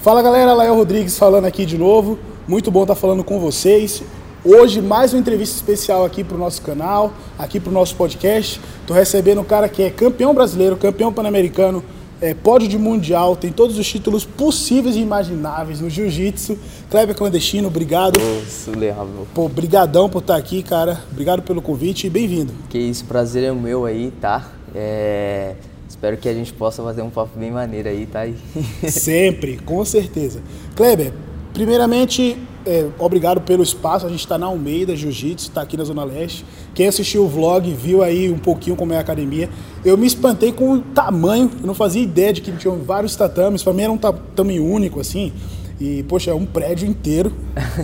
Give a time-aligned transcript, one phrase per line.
[0.00, 2.20] Fala galera, Lael Rodrigues falando aqui de novo.
[2.46, 4.00] Muito bom estar falando com vocês.
[4.44, 8.60] Hoje, mais uma entrevista especial aqui para o nosso canal, aqui para o nosso podcast.
[8.80, 11.82] Estou recebendo um cara que é campeão brasileiro, campeão pan-americano,
[12.20, 16.56] é, pódio de mundial, tem todos os títulos possíveis e imagináveis no jiu-jitsu.
[16.88, 18.20] Kleber Clandestino, obrigado.
[18.48, 19.08] Surreal.
[19.34, 21.02] Pô, brigadão por estar aqui, cara.
[21.10, 22.52] Obrigado pelo convite e bem-vindo.
[22.70, 24.46] Que isso, prazer é meu aí, tá?
[24.72, 25.56] É...
[25.98, 28.20] Espero que a gente possa fazer um papo bem maneiro aí, tá?
[28.88, 30.40] Sempre, com certeza.
[30.76, 31.12] Kleber,
[31.52, 34.06] primeiramente, é, obrigado pelo espaço.
[34.06, 36.44] A gente está na Almeida Jiu-Jitsu, está aqui na Zona Leste.
[36.72, 39.50] Quem assistiu o vlog viu aí um pouquinho como é a academia.
[39.84, 43.64] Eu me espantei com o tamanho, eu não fazia ideia de que tinham vários tatames.
[43.64, 45.32] Para mim era um tamanho único, assim.
[45.80, 47.32] E, poxa, é um prédio inteiro.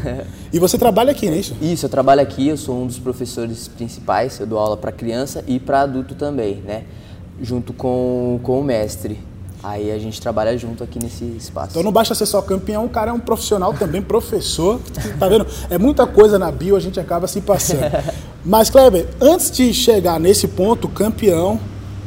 [0.52, 1.56] e você trabalha aqui, não é isso?
[1.60, 4.38] Isso, eu trabalho aqui, eu sou um dos professores principais.
[4.38, 6.84] Eu dou aula para criança e para adulto também, né?
[7.40, 9.18] Junto com, com o mestre.
[9.62, 11.70] Aí a gente trabalha junto aqui nesse espaço.
[11.70, 14.78] Então não basta ser só campeão, o cara é um profissional também, professor.
[15.18, 15.46] Tá vendo?
[15.70, 17.80] É muita coisa na bio, a gente acaba se passando.
[18.44, 21.58] Mas, Kleber, antes de chegar nesse ponto, campeão,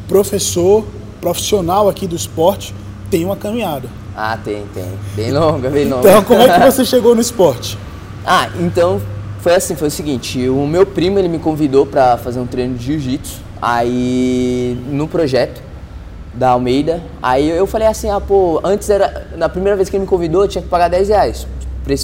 [0.08, 0.86] professor,
[1.20, 2.76] profissional aqui do esporte,
[3.10, 3.90] tem uma caminhada.
[4.16, 4.86] Ah, tem, tem.
[5.16, 6.08] Bem longa, bem longa.
[6.08, 7.76] Então, como é que você chegou no esporte?
[8.24, 9.02] Ah, então
[9.42, 12.76] foi assim, foi o seguinte, o meu primo ele me convidou para fazer um treino
[12.76, 15.62] de jiu-jitsu Aí no projeto
[16.34, 20.04] da Almeida, aí eu falei assim, ah, pô, antes era, na primeira vez que ele
[20.04, 21.48] me convidou, eu tinha que pagar 10 reais.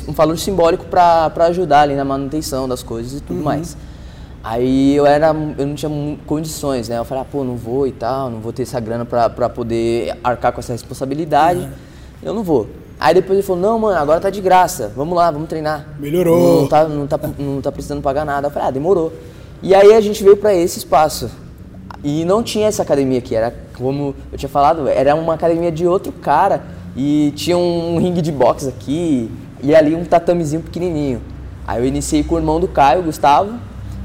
[0.07, 3.43] Um valor simbólico para ajudar ali na manutenção das coisas e tudo uhum.
[3.43, 3.77] mais.
[4.43, 5.91] Aí eu era, eu não tinha
[6.25, 6.97] condições, né?
[6.97, 10.17] Eu falei, ah, pô, não vou e tal, não vou ter essa grana para poder
[10.23, 11.59] arcar com essa responsabilidade.
[11.59, 11.69] Uhum.
[12.23, 12.67] Eu não vou.
[12.99, 15.87] Aí depois ele falou, não, mano, agora tá de graça, vamos lá, vamos treinar.
[15.99, 16.61] Melhorou.
[16.61, 18.47] Não tá, não tá, não tá precisando pagar nada.
[18.47, 19.11] Eu falei, ah, demorou.
[19.61, 21.29] E aí a gente veio para esse espaço.
[22.03, 25.87] E não tinha essa academia aqui, era como eu tinha falado, era uma academia de
[25.87, 26.63] outro cara
[26.95, 31.21] e tinha um ringue de boxe aqui e ali um tatamezinho pequenininho.
[31.65, 33.53] Aí eu iniciei com o irmão do Caio, Gustavo,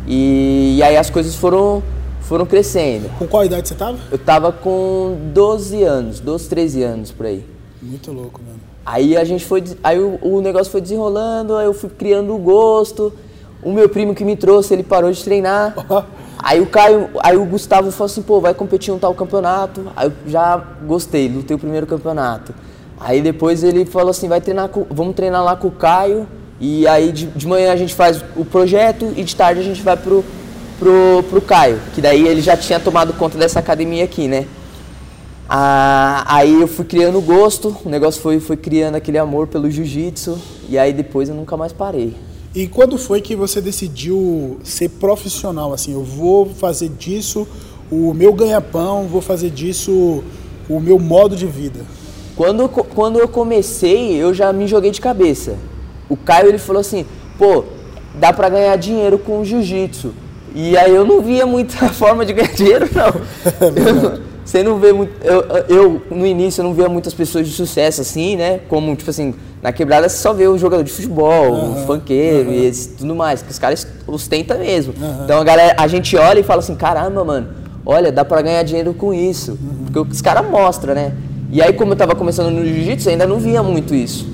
[0.07, 1.83] e, e aí as coisas foram
[2.21, 3.09] foram crescendo.
[3.19, 3.99] Com qual idade você tava?
[4.11, 7.45] Eu tava com 12 anos, 12, 13 anos por aí.
[7.81, 8.61] Muito louco, mano.
[8.85, 12.39] Aí a gente foi, aí o, o negócio foi desenrolando, aí eu fui criando o
[12.39, 13.13] gosto.
[13.63, 15.75] O meu primo que me trouxe, ele parou de treinar.
[16.41, 19.87] Aí o Caio, aí o Gustavo falou assim, pô, vai competir um tal campeonato.
[19.97, 20.57] Aí eu já
[20.87, 22.55] gostei, lutei o primeiro campeonato.
[23.01, 26.27] Aí depois ele falou assim, vai treinar com, vamos treinar lá com o Caio.
[26.61, 29.83] E aí de, de manhã a gente faz o projeto e de tarde a gente
[29.83, 30.25] vai pro,
[30.79, 31.81] pro, pro Caio.
[31.95, 34.47] Que daí ele já tinha tomado conta dessa academia aqui, né?
[35.49, 40.39] Ah, aí eu fui criando gosto, o negócio foi, foi criando aquele amor pelo jiu-jitsu.
[40.69, 42.15] E aí depois eu nunca mais parei.
[42.55, 45.73] E quando foi que você decidiu ser profissional?
[45.73, 47.47] Assim, eu vou fazer disso
[47.91, 50.23] o meu ganha-pão, vou fazer disso
[50.69, 51.81] o meu modo de vida.
[52.37, 55.57] Quando, quando eu comecei, eu já me joguei de cabeça.
[56.09, 57.05] O Caio ele falou assim,
[57.37, 57.65] pô,
[58.15, 60.15] dá para ganhar dinheiro com jiu-jitsu.
[60.55, 64.19] E aí eu não via muita forma de ganhar dinheiro, não.
[64.49, 65.13] você não vê muito.
[65.23, 68.61] Eu, eu, no início, eu não via muitas pessoas de sucesso assim, né?
[68.67, 72.49] Como, tipo assim, na quebrada você só vê o jogador de futebol, uhum, o funkeiro
[72.49, 72.55] uhum.
[72.55, 74.95] e esse, tudo mais, que os caras ostentam mesmo.
[74.99, 75.25] Uhum.
[75.25, 77.49] Então a galera, a gente olha e fala assim, caramba, mano,
[77.85, 79.51] olha, dá pra ganhar dinheiro com isso.
[79.51, 79.85] Uhum.
[79.93, 81.13] Porque os caras mostram, né?
[81.53, 84.27] E aí, como eu tava começando no jiu-jitsu, ainda não via muito isso.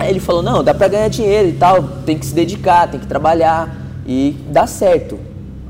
[0.00, 2.98] Aí ele falou, não, dá pra ganhar dinheiro e tal, tem que se dedicar, tem
[2.98, 3.72] que trabalhar
[4.04, 5.16] e dá certo.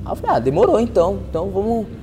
[0.07, 1.98] Aí eu falei, ah, demorou então, então vamos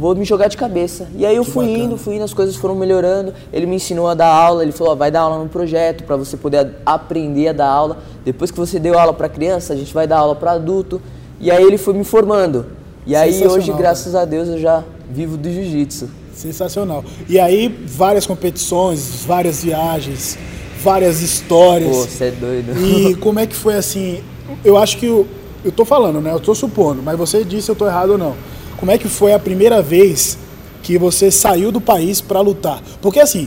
[0.00, 1.06] vou me jogar de cabeça.
[1.14, 1.84] E aí eu que fui bacana.
[1.84, 3.34] indo, fui indo, as coisas foram melhorando.
[3.52, 6.38] Ele me ensinou a dar aula, ele falou, vai dar aula no projeto para você
[6.38, 7.98] poder aprender a dar aula.
[8.24, 11.02] Depois que você deu aula para criança, a gente vai dar aula para adulto.
[11.38, 12.66] E aí ele foi me formando.
[13.06, 16.08] E aí hoje, graças a Deus, eu já vivo do jiu-jitsu.
[16.32, 17.04] Sensacional.
[17.28, 20.38] E aí várias competições, várias viagens,
[20.82, 21.94] várias histórias.
[21.94, 22.72] Pô, você é doido.
[22.78, 24.22] E como é que foi assim?
[24.64, 25.26] Eu acho que eu,
[25.62, 26.32] eu tô falando, né?
[26.32, 28.34] Eu tô supondo, mas você disse se eu tô errado ou não.
[28.80, 30.38] Como é que foi a primeira vez
[30.82, 32.82] que você saiu do país para lutar?
[33.02, 33.46] Porque assim,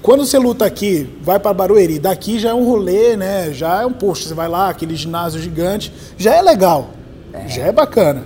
[0.00, 3.52] quando você luta aqui, vai para Barueri, daqui já é um rolê, né?
[3.52, 6.90] Já é um posto, você vai lá, aquele ginásio gigante, já é legal,
[7.32, 7.48] é.
[7.48, 8.24] já é bacana.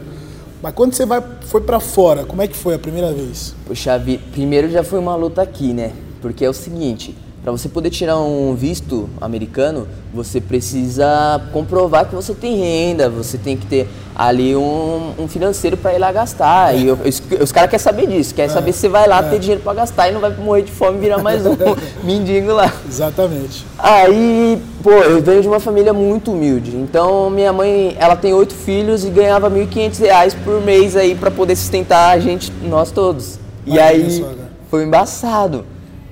[0.63, 3.55] Mas quando você vai, foi para fora, como é que foi a primeira vez?
[3.67, 3.99] Puxa,
[4.31, 5.93] primeiro já foi uma luta aqui, né?
[6.21, 12.15] Porque é o seguinte, para você poder tirar um visto americano, você precisa comprovar que
[12.15, 13.87] você tem renda, você tem que ter
[14.17, 16.75] ali um, um financeiro para ir lá gastar.
[16.75, 19.19] E eu, os, os caras querem saber disso, querem é, saber se você vai lá
[19.19, 19.29] é.
[19.29, 21.55] ter dinheiro para gastar e não vai morrer de fome e virar mais um
[22.03, 22.73] mendigo lá.
[22.89, 23.67] Exatamente.
[23.79, 26.75] Aí, pô, eu venho de uma família muito humilde.
[26.75, 31.31] Então, minha mãe, ela tem oito filhos e ganhava R$ 1.500 por mês aí para
[31.31, 33.39] poder sustentar a gente, nós todos.
[33.67, 34.25] e aí,
[34.71, 35.67] foi embaçado.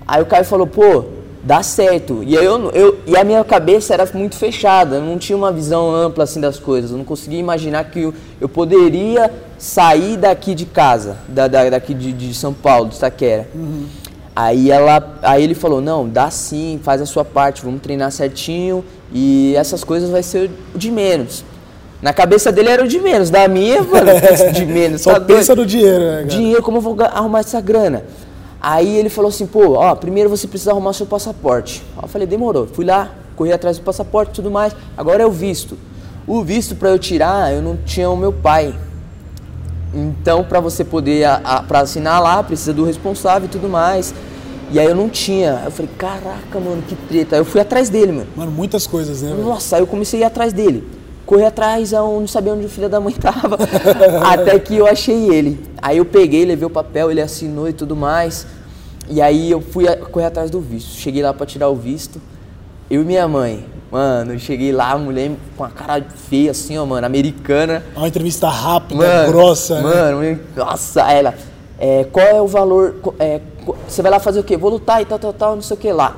[0.06, 1.04] Aí o Caio falou, pô,
[1.42, 2.22] dá certo.
[2.22, 5.94] E, eu, eu, e a minha cabeça era muito fechada, eu não tinha uma visão
[5.94, 6.90] ampla assim das coisas.
[6.90, 11.94] Eu não conseguia imaginar que eu, eu poderia sair daqui de casa, da, da daqui
[11.94, 13.48] de, de, São Paulo, de Itaquera.
[13.54, 13.86] Uhum.
[14.34, 18.82] Aí, ela, aí ele falou, não, dá sim, faz a sua parte, vamos treinar certinho
[19.12, 21.44] e essas coisas vai ser o de menos.
[22.00, 24.10] Na cabeça dele era o de menos, da minha, mano,
[24.52, 25.02] de menos.
[25.02, 26.26] Só tá pensa no dinheiro, né, cara?
[26.26, 28.04] Dinheiro, como eu vou arrumar essa grana?
[28.62, 31.82] Aí ele falou assim, pô, ó, primeiro você precisa arrumar seu passaporte.
[31.96, 32.68] Aí eu falei, demorou.
[32.68, 34.72] Fui lá, corri atrás do passaporte e tudo mais.
[34.96, 35.76] Agora é o visto.
[36.28, 38.72] O visto para eu tirar, eu não tinha o meu pai.
[39.92, 41.26] Então, para você poder
[41.66, 44.14] para assinar lá, precisa do responsável e tudo mais.
[44.70, 45.62] E aí eu não tinha.
[45.64, 47.34] Eu falei, caraca, mano, que treta.
[47.34, 48.28] Aí eu fui atrás dele, mano.
[48.36, 49.34] Mano, muitas coisas, né?
[49.34, 52.68] Nossa, aí eu comecei a ir atrás dele corri atrás, eu não sabia onde o
[52.68, 53.56] filho da mãe tava,
[54.30, 55.60] até que eu achei ele.
[55.80, 58.46] Aí eu peguei, levei o papel, ele assinou e tudo mais.
[59.08, 60.90] E aí eu fui correr atrás do visto.
[60.90, 62.20] Cheguei lá para tirar o visto.
[62.90, 63.66] Eu e minha mãe.
[63.90, 67.84] Mano, eu cheguei lá, a mulher com a cara feia assim, ó, mano, americana.
[67.94, 69.82] Uma entrevista rápida, mano, grossa, né?
[69.82, 70.38] Mano, né?
[70.56, 71.34] nossa, ela.
[71.78, 72.94] É, qual é o valor?
[73.18, 73.40] É,
[73.86, 74.56] você vai lá fazer o quê?
[74.56, 76.16] Vou lutar e tal, tal, tal, não sei o que lá.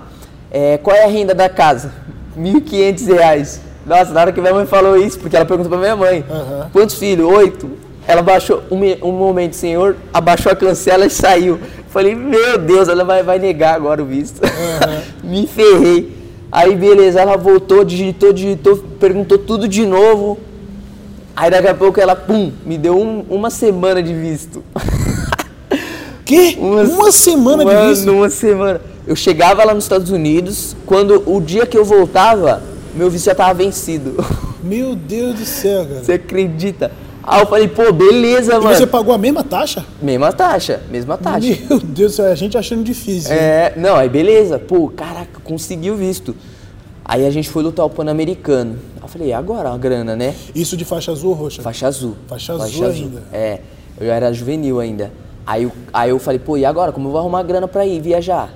[0.53, 1.93] É, qual é a renda da casa?
[2.37, 3.59] R$ 1.500.
[3.87, 6.71] Nossa, na hora que minha mãe falou isso, porque ela perguntou pra minha mãe: uhum.
[6.73, 7.27] quantos filhos?
[7.27, 7.71] Oito.
[8.07, 11.59] Ela baixou, um, um momento, senhor, abaixou a cancela e saiu.
[11.89, 14.43] Falei, meu Deus, ela vai, vai negar agora o visto.
[14.43, 15.01] Uhum.
[15.31, 16.13] Me ferrei.
[16.53, 20.39] Aí, beleza, ela voltou, digitou, digitou, perguntou tudo de novo.
[21.35, 24.63] Aí, daqui a pouco, ela, pum, me deu um, uma semana de visto.
[26.25, 26.57] Que?
[26.59, 28.11] Uma, uma semana mano, de visto?
[28.11, 28.81] Uma semana.
[29.07, 32.63] Eu chegava lá nos Estados Unidos, quando o dia que eu voltava,
[32.95, 34.15] meu vício já tava vencido.
[34.63, 36.03] Meu Deus do céu, cara.
[36.03, 36.91] Você acredita?
[37.23, 38.73] Aí eu falei, pô, beleza, mano.
[38.73, 39.85] E você pagou a mesma taxa?
[40.01, 41.59] Mesma taxa, mesma taxa.
[41.69, 43.33] Meu Deus do céu, a gente achando difícil.
[43.33, 43.83] É, hein?
[43.83, 44.59] não, aí beleza.
[44.59, 46.35] Pô, caraca, conseguiu visto.
[47.05, 48.79] Aí a gente foi lutar o Pan-Americano.
[49.03, 50.35] Eu falei, agora a grana, né?
[50.55, 51.61] Isso de faixa azul ou roxa?
[51.61, 52.17] Faixa azul.
[52.27, 53.23] Faixa, faixa azul, azul ainda.
[53.33, 53.61] É,
[54.01, 55.13] eu era juvenil ainda.
[55.47, 56.91] Aí, aí eu falei, pô, e agora?
[56.93, 58.51] Como eu vou arrumar grana pra ir viajar?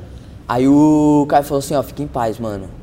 [0.49, 2.78] Aí o cara falou assim, ó, fica em paz, mano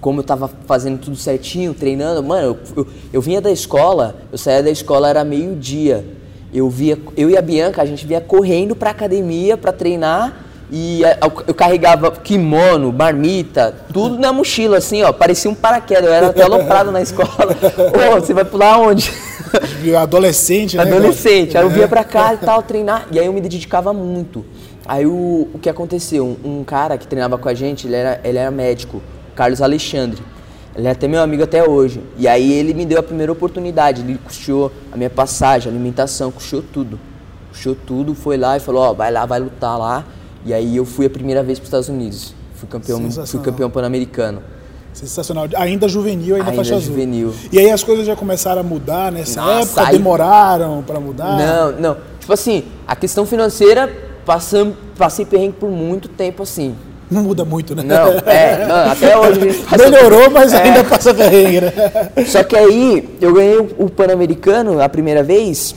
[0.00, 4.38] como eu tava fazendo tudo certinho, treinando, mano, eu, eu, eu vinha da escola, eu
[4.38, 6.04] saía da escola, era meio-dia.
[6.52, 11.00] Eu via, eu e a Bianca, a gente via correndo pra academia pra treinar e
[11.46, 16.42] eu, carregava kimono, marmita, tudo na mochila, assim, ó, parecia um paraquedas, eu era até
[16.42, 17.28] aloprado na escola.
[18.16, 19.12] Ô, você vai pular onde?
[19.98, 20.82] Adolescente, né?
[20.82, 21.56] Adolescente.
[21.56, 24.44] Aí eu via pra cá e tal, treinar, e aí eu me dedicava muito.
[24.86, 26.24] Aí o, o que aconteceu?
[26.44, 29.02] Um, um cara que treinava com a gente, ele era, ele era médico.
[29.38, 30.20] Carlos Alexandre.
[30.74, 32.02] Ele é até meu amigo até hoje.
[32.16, 34.02] E aí ele me deu a primeira oportunidade.
[34.02, 36.98] Ele custeou a minha passagem, a alimentação, custeou tudo.
[37.50, 40.04] Custeou tudo, foi lá e falou, ó, oh, vai lá, vai lutar lá.
[40.44, 42.34] E aí eu fui a primeira vez para os Estados Unidos.
[42.54, 44.42] Fui campeão, fui campeão pan-americano.
[44.92, 45.46] Sensacional.
[45.54, 47.28] Ainda juvenil, ainda, ainda faixa juvenil.
[47.28, 47.50] azul.
[47.52, 49.86] E aí as coisas já começaram a mudar nessa Nossa, época?
[49.86, 49.98] Aí...
[49.98, 51.38] Demoraram para mudar?
[51.38, 51.96] Não, não.
[52.18, 53.88] Tipo assim, a questão financeira,
[54.26, 56.74] passam, passei perrengue por muito tempo assim.
[57.10, 57.82] Não muda muito, né?
[57.82, 59.40] Não, é, não, até hoje
[59.78, 60.62] Melhorou, mas é.
[60.62, 61.72] ainda passa perrengue, né?
[62.26, 65.74] Só que aí eu ganhei o Pan-Americano a primeira vez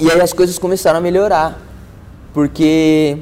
[0.00, 1.62] e aí as coisas começaram a melhorar.
[2.32, 3.18] Porque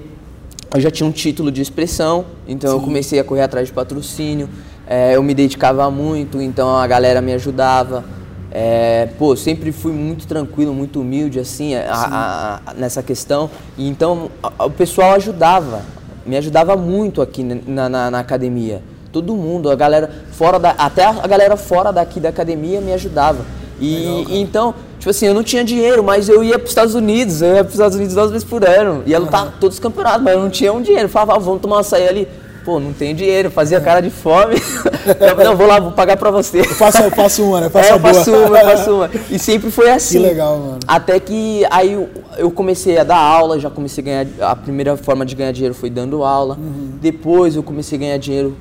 [0.75, 2.77] eu já tinha um título de expressão, então Sim.
[2.77, 4.49] eu comecei a correr atrás de patrocínio,
[4.87, 8.05] é, eu me dedicava muito, então a galera me ajudava.
[8.51, 13.51] É, pô, sempre fui muito tranquilo, muito humilde, assim, a, a, a, nessa questão.
[13.77, 15.83] E então o pessoal ajudava
[16.27, 18.83] me ajudava muito aqui na, na, na, academia.
[19.13, 23.45] Todo mundo, a galera fora da, até a galera fora daqui da academia me ajudava.
[23.81, 26.95] E Legal, então, tipo assim, eu não tinha dinheiro, mas eu ia para os Estados
[26.95, 29.53] Unidos, eu ia para os Estados Unidos duas vezes por ano, ia lutar uhum.
[29.61, 31.05] todos os campeonatos, mas eu não tinha um dinheiro.
[31.05, 32.29] Eu falava, ah, vamos tomar uma açaí ali.
[32.65, 34.55] Pô, não tenho dinheiro, fazia cara de fome.
[35.45, 36.61] não, vou lá, vou pagar pra você.
[36.61, 37.69] Eu faço, eu faço uma, né?
[37.69, 39.11] Faço é, eu faço uma, eu faço uma.
[39.31, 40.19] E sempre foi assim.
[40.19, 40.79] Que legal, mano.
[40.89, 41.93] Até que aí
[42.39, 44.27] eu comecei a dar aula, já comecei a ganhar.
[44.41, 46.57] A primeira forma de ganhar dinheiro foi dando aula.
[46.57, 46.93] Uhum.
[47.03, 48.57] Depois eu comecei a ganhar dinheiro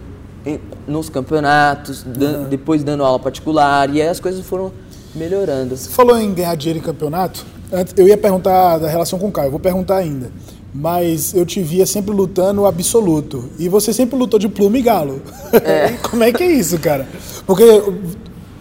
[0.85, 2.43] nos campeonatos, uhum.
[2.49, 3.89] depois dando aula particular.
[3.89, 4.73] E aí as coisas foram
[5.15, 5.77] melhorando.
[5.77, 7.45] Você falou em ganhar dinheiro em campeonato?
[7.95, 10.29] Eu ia perguntar da relação com o Caio, vou perguntar ainda
[10.73, 13.49] mas eu te via sempre lutando absoluto.
[13.59, 15.21] E você sempre lutou de pluma e galo.
[15.51, 15.93] É.
[16.01, 17.07] Como é que é isso, cara?
[17.45, 17.63] Porque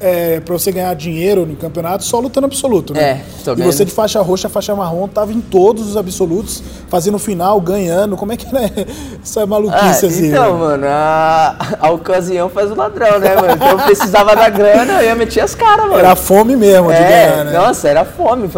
[0.02, 3.22] é, para você ganhar dinheiro no campeonato, só lutando absoluto, né?
[3.46, 7.60] É, E você de faixa roxa, faixa marrom, tava em todos os absolutos, fazendo final,
[7.60, 8.16] ganhando.
[8.16, 8.68] Como é que era
[9.22, 10.28] essa maluquice ah, assim?
[10.28, 10.58] Então, né?
[10.58, 13.52] mano, a, a ocasião faz o ladrão, né, mano?
[13.52, 15.98] Então eu precisava da grana, eu ia meter as caras, mano.
[15.98, 17.52] Era fome mesmo de é, ganhar, né?
[17.52, 18.48] Nossa, era fome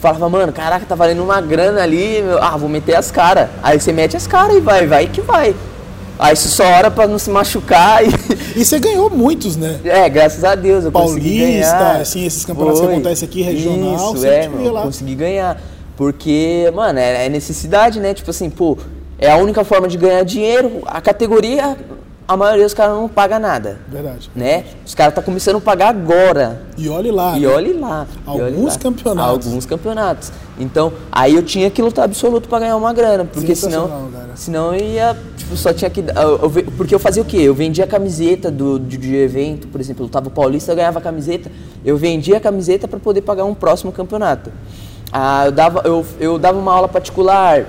[0.00, 3.48] falava, mano, caraca, tá valendo uma grana ali, meu, ah, vou meter as caras.
[3.62, 5.54] Aí você mete as caras e vai, vai que vai.
[6.18, 8.10] Aí você só ora pra não se machucar e.
[8.56, 9.80] E você ganhou muitos, né?
[9.84, 10.84] É, graças a Deus.
[10.84, 14.82] Eu consegui Paulista, assim, esses campeonatos que acontecem aqui, regional, Isso, é, mano, lá.
[14.82, 15.60] consegui ganhar.
[15.96, 18.12] Porque, mano, é, é necessidade, né?
[18.12, 18.76] Tipo assim, pô,
[19.18, 20.82] é a única forma de ganhar dinheiro.
[20.86, 21.76] A categoria,
[22.30, 23.80] a maioria dos caras não paga nada.
[23.88, 24.30] Verdade.
[24.36, 24.64] Né?
[24.86, 26.62] Os caras tá começando a pagar agora.
[26.78, 27.36] E olhe lá.
[27.36, 27.48] E né?
[27.48, 28.06] olhe lá.
[28.24, 28.80] e olhe Alguns lá.
[28.80, 29.46] campeonatos.
[29.48, 30.32] Alguns campeonatos.
[30.56, 33.24] Então, aí eu tinha que lutar absoluto pra ganhar uma grana.
[33.24, 33.88] Porque senão.
[34.12, 34.30] Cara.
[34.36, 35.16] Senão eu ia.
[35.36, 35.98] Tipo, só tinha que.
[36.02, 37.38] eu- eu porque eu fazia o quê?
[37.38, 41.00] Eu vendia camiseta do, de, de evento, por exemplo, eu lutava o Paulista, eu ganhava
[41.00, 41.50] camiseta.
[41.84, 44.52] Eu vendia a camiseta pra poder pagar um próximo campeonato.
[45.12, 47.66] Ah, eu, dava, eu, eu dava uma aula particular.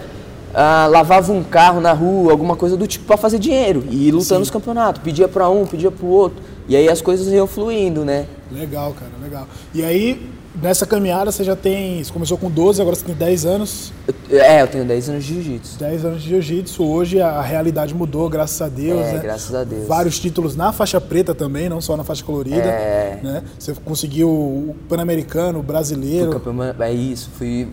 [0.54, 4.12] Ah, lavava um carro na rua, alguma coisa do tipo pra fazer dinheiro e ir
[4.12, 4.40] lutando Sim.
[4.40, 8.26] nos campeonatos, pedia pra um, pedia pro outro, e aí as coisas iam fluindo, né?
[8.52, 9.48] Legal, cara, legal.
[9.74, 10.30] E aí,
[10.62, 12.04] nessa caminhada, você já tem.
[12.04, 13.94] Você começou com 12, agora você tem 10 anos.
[14.30, 15.80] Eu- é, eu tenho 10 anos de jiu-jitsu.
[15.80, 16.84] 10 anos de jiu-jitsu.
[16.84, 19.00] Hoje a realidade mudou, graças a Deus.
[19.00, 19.20] É, né?
[19.20, 19.88] graças a Deus.
[19.88, 22.58] Vários títulos na faixa preta também, não só na faixa colorida.
[22.58, 23.20] É.
[23.24, 23.44] Né?
[23.58, 27.68] Você conseguiu o Pan-Americano, o brasileiro, campeão, é isso, fui,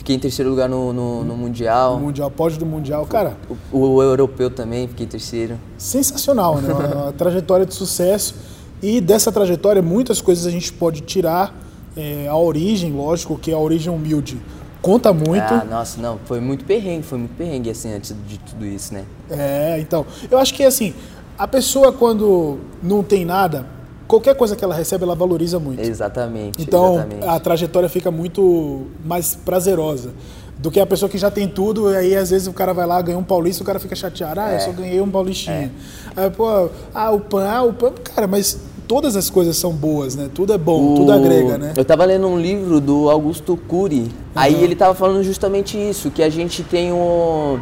[0.00, 1.96] fiquei em terceiro lugar no, no, no Mundial.
[1.96, 3.04] o Mundial, pódio do Mundial.
[3.04, 3.36] Cara,
[3.70, 5.58] O, o europeu também, fiquei em terceiro.
[5.76, 6.72] sensacional, né?
[6.72, 8.34] Uma, uma trajetória de sucesso.
[8.82, 11.54] E dessa trajetória, muitas coisas a gente pode tirar.
[11.96, 14.40] É, a origem, lógico, que é a origem humilde.
[14.80, 15.42] Conta muito.
[15.42, 19.04] Ah, nossa, não, foi muito perrengue, foi muito perrengue assim antes de tudo isso, né?
[19.28, 20.94] É, então, eu acho que assim,
[21.36, 23.66] a pessoa quando não tem nada,
[24.10, 25.80] qualquer coisa que ela recebe, ela valoriza muito.
[25.80, 27.26] Exatamente, Então, exatamente.
[27.28, 30.10] a trajetória fica muito mais prazerosa
[30.58, 32.86] do que a pessoa que já tem tudo, e aí às vezes o cara vai
[32.86, 34.58] lá, ganha um paulista, o cara fica chateado, ah, eu É.
[34.58, 35.70] só ganhei um paulistinha.
[36.16, 40.16] Aí, pô, ah, o pan, ah, o pan, cara, mas todas as coisas são boas,
[40.16, 40.28] né?
[40.34, 41.72] Tudo é bom, tudo O- agrega, né?
[41.76, 46.22] Eu tava lendo um livro do Augusto Cury, aí ele tava falando justamente isso, que
[46.22, 47.58] a gente tem um,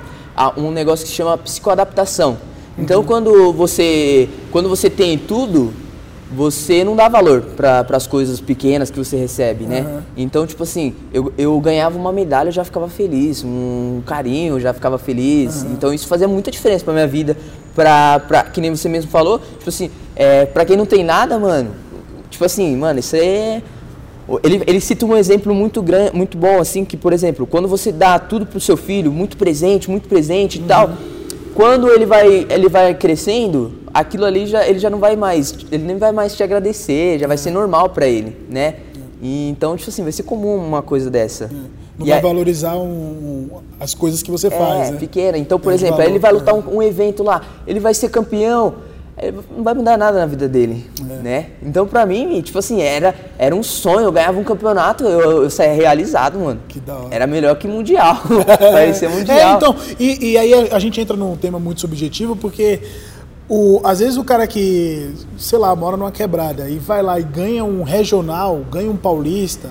[0.57, 2.38] um negócio que se chama psicoadaptação.
[2.78, 5.73] Então quando você quando você tem tudo,
[6.30, 9.80] você não dá valor para as coisas pequenas que você recebe, né?
[9.80, 10.02] Aham.
[10.16, 14.61] Então, tipo assim, eu, eu ganhava uma medalha, eu já ficava feliz, um carinho, eu
[14.61, 15.64] já ficava feliz.
[15.64, 17.37] Então isso fazia muita diferença pra minha vida,
[17.75, 21.38] pra, pra, que nem você mesmo falou, tipo assim, é, pra quem não tem nada,
[21.38, 21.70] mano,
[22.28, 23.62] tipo assim, mano, isso é...
[24.42, 27.90] Ele, ele cita um exemplo muito grande, muito bom, assim, que, por exemplo, quando você
[27.90, 30.90] dá tudo pro seu filho, muito presente, muito presente e tal,
[31.54, 35.85] quando ele vai, ele vai crescendo, aquilo ali já, ele já não vai mais, ele
[35.85, 38.75] nem vai mais te agradecer, já vai ser normal pra ele, né?
[39.21, 41.50] E, então, tipo assim, vai ser comum uma coisa dessa.
[41.99, 43.49] Não E vai valorizar um- um-
[43.80, 44.99] as coisas que você faz, é, né?
[44.99, 45.37] pequena.
[45.37, 46.59] Então, por Perde exemplo, aí valor, ele vai lutar é.
[46.59, 48.75] um, um evento lá, ele vai ser campeão,
[49.57, 51.14] não vai mudar nada na vida dele, É.
[51.23, 51.47] né?
[51.61, 55.50] Então, pra mim, tipo assim, era, era um sonho, eu ganhava um campeonato, eu, eu
[55.50, 56.61] saía realizado, mano.
[56.68, 57.09] Que da hora.
[57.11, 58.16] Era melhor que mundial,
[58.59, 59.37] parecia mundial.
[59.37, 62.78] É, então, e, e aí a, a gente entra num tema muito subjetivo, porque
[63.49, 67.23] o, às vezes o cara que, sei lá, mora numa quebrada e vai lá e
[67.23, 69.71] ganha um regional, ganha um paulista,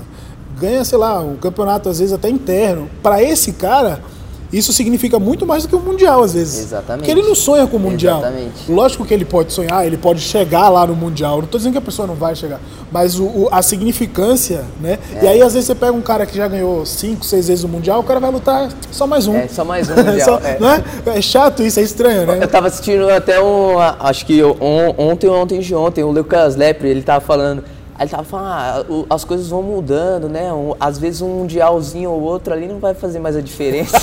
[0.59, 4.01] ganha, sei lá, um campeonato às vezes até interno, para esse cara,
[4.51, 6.59] isso significa muito mais do que o mundial às vezes.
[6.59, 7.05] Exatamente.
[7.05, 8.19] Porque ele não sonha com o mundial.
[8.19, 8.71] Exatamente.
[8.71, 11.37] Lógico que ele pode sonhar, ele pode chegar lá no mundial.
[11.37, 12.59] Não estou dizendo que a pessoa não vai chegar,
[12.91, 14.99] mas o, o- a significância, né?
[15.21, 15.25] É.
[15.25, 17.67] E aí às vezes você pega um cara que já ganhou cinco, seis vezes o
[17.67, 19.35] mundial, o cara vai lutar só mais um.
[19.35, 20.57] É, só mais um mundial, Só- é.
[20.59, 20.83] Não é?
[21.07, 22.39] é chato isso, é estranho, né?
[22.41, 23.77] Eu tava assistindo até um.
[23.79, 27.63] Acho que on- ontem ou ontem de ontem, o Lucas Lepre, ele tava falando.
[27.97, 30.49] Aí ele tava falando, ah, as coisas vão mudando, né?
[30.79, 33.97] Às vezes um mundialzinho ou outro ali não vai fazer mais a diferença.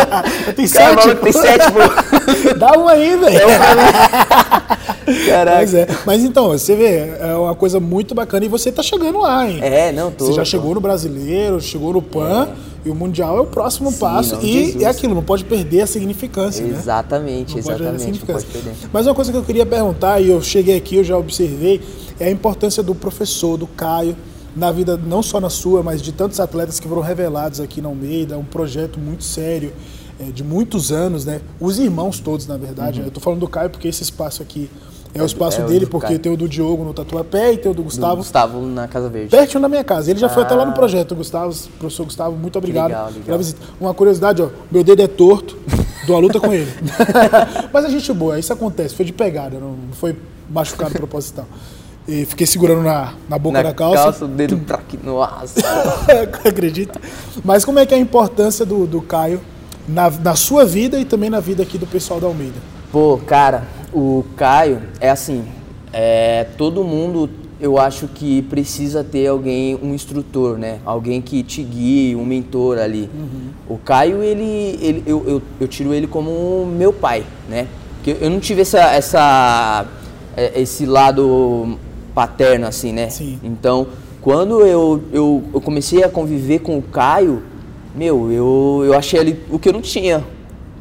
[0.54, 2.54] Tem Cara, sete, maluco, tem sete, pô.
[2.58, 3.40] Dá um aí, velho.
[5.26, 5.58] Caraca.
[5.58, 5.86] Mas, é.
[6.04, 9.58] Mas então, você vê, é uma coisa muito bacana e você tá chegando lá, hein?
[9.62, 10.26] É, não, tô.
[10.26, 10.46] Você já tô.
[10.46, 12.48] chegou no brasileiro, chegou no PAN
[12.84, 14.36] e o Mundial é o próximo passo.
[14.36, 14.82] não, E Jesus.
[14.82, 16.70] é aquilo, não pode perder a significância, né?
[16.70, 18.22] Exatamente, a exatamente.
[18.92, 21.80] Mas uma coisa que eu queria perguntar, e eu cheguei aqui, eu já observei,
[22.18, 24.16] é a importância do professor, do Caio,
[24.56, 27.88] na vida, não só na sua, mas de tantos atletas que foram revelados aqui na
[27.88, 29.72] Almeida, um projeto muito sério,
[30.18, 31.40] é, de muitos anos, né?
[31.60, 33.00] Os irmãos todos, na verdade.
[33.00, 34.68] Eu tô falando do Caio porque esse espaço aqui
[35.14, 35.66] é o espaço Uhum.
[35.66, 36.18] é dele, porque Caio.
[36.18, 39.08] tem o do Diogo no Tatuapé e tem o do Do Gustavo Gustavo na Casa
[39.08, 39.28] Verde.
[39.30, 40.10] pertinho da minha casa.
[40.10, 40.74] Ele já foi até lá no Ah.
[40.74, 43.22] projeto, Gustavo, professor Gustavo, muito obrigado legal, legal.
[43.24, 43.60] pela visita.
[43.80, 45.56] Uma curiosidade, ó, meu dedo é torto,
[46.06, 46.70] dou a luta com ele.
[47.72, 50.16] Mas a gente boa, isso acontece, foi de pegada, não foi
[50.48, 51.46] machucado proposital.
[52.08, 54.24] E fiquei segurando na, na boca na da calça.
[54.24, 54.98] o dedo pra aqui.
[55.04, 55.60] Nossa.
[56.44, 57.00] Acredita?
[57.44, 59.40] Mas como é que é a importância do, do Caio
[59.86, 62.56] na, na sua vida e também na vida aqui do pessoal da Almeida?
[62.90, 65.44] Pô, cara, o Caio é assim,
[65.92, 67.28] é, todo mundo
[67.60, 70.78] eu acho que precisa ter alguém, um instrutor, né?
[70.84, 73.10] Alguém que te guie, um mentor ali.
[73.68, 77.66] O Caio, ele, ele eu, eu, eu tiro ele como meu pai, né?
[77.96, 79.86] Porque eu não tive essa, essa,
[80.34, 81.78] é, esse lado
[82.14, 83.10] paterno, assim, né?
[83.10, 83.38] Sim.
[83.42, 83.88] Então,
[84.22, 87.42] quando eu, eu, eu comecei a conviver com o Caio,
[87.94, 90.24] meu, eu, eu achei ele o que eu não tinha.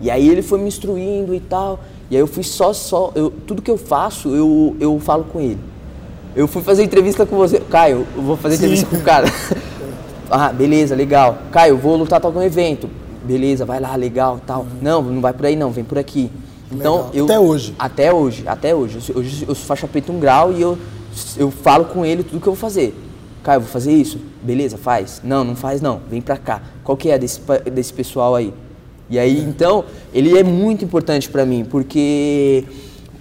[0.01, 1.83] E aí ele foi me instruindo e tal.
[2.09, 5.39] E aí eu fui só, só, eu, tudo que eu faço, eu, eu falo com
[5.39, 5.59] ele.
[6.35, 7.59] Eu fui fazer entrevista com você.
[7.59, 8.63] Caio, eu vou fazer Sim.
[8.63, 9.27] entrevista com o cara.
[10.29, 11.37] ah, beleza, legal.
[11.51, 12.89] Caio, eu vou lutar tal um evento.
[13.23, 14.65] Beleza, vai lá, legal, tal.
[14.81, 16.31] Não, não vai por aí não, vem por aqui.
[16.71, 17.11] Então, Legal.
[17.13, 17.75] eu, Até hoje?
[17.77, 18.99] Até hoje, até hoje.
[19.09, 20.77] Eu, hoje eu sou faixa preta um grau e eu,
[21.35, 22.95] eu falo com ele tudo que eu vou fazer.
[23.43, 24.19] Caio, eu vou fazer isso?
[24.41, 25.21] Beleza, faz.
[25.23, 25.99] Não, não faz não.
[26.09, 26.61] Vem pra cá.
[26.83, 28.53] Qual que é desse, desse pessoal aí?
[29.09, 32.63] E aí, então, ele é muito importante pra mim, porque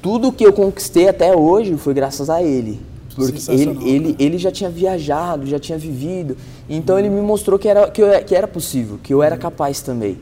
[0.02, 2.80] tudo que eu conquistei até hoje foi graças a ele.
[3.14, 6.36] Porque ele, ele, ele já tinha viajado, já tinha vivido.
[6.68, 9.80] Então ele me mostrou que era, que, eu, que era possível, que eu era capaz
[9.80, 10.18] também.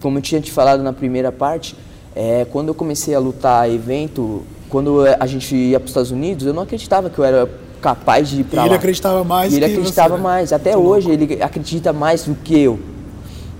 [0.00, 1.74] Como eu tinha te falado na primeira parte,
[2.14, 6.46] é, quando eu comecei a lutar evento, quando a gente ia para os Estados Unidos,
[6.46, 7.48] eu não acreditava que eu era
[7.80, 8.76] capaz de ir para Ele lá.
[8.76, 10.22] acreditava mais E ele que acreditava você, né?
[10.22, 10.52] mais.
[10.52, 12.78] Até hoje ele acredita mais do que eu.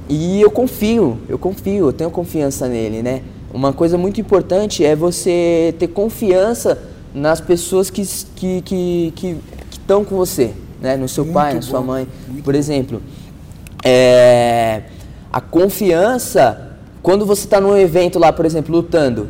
[0.09, 3.23] E eu confio, eu confio, eu tenho confiança nele, né?
[3.53, 6.79] Uma coisa muito importante é você ter confiança
[7.15, 9.37] nas pessoas que estão que, que, que,
[9.71, 10.97] que com você, né?
[10.97, 12.09] No seu Muito pai, na sua bom, mãe.
[12.29, 13.03] muito Por exemplo,
[13.85, 14.83] é,
[15.33, 19.29] a confiança, quando você está num evento lá, por exemplo, lutando,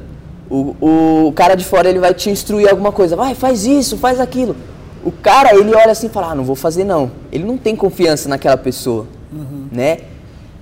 [0.50, 4.21] o, o cara de fora ele vai te instruir alguma coisa, vai, faz isso, faz
[4.21, 4.56] aquilo.
[5.04, 7.12] O cara, ele olha assim e fala, ah, não vou fazer não.
[7.30, 9.06] Ele não tem confiança naquela pessoa,
[9.71, 9.99] né?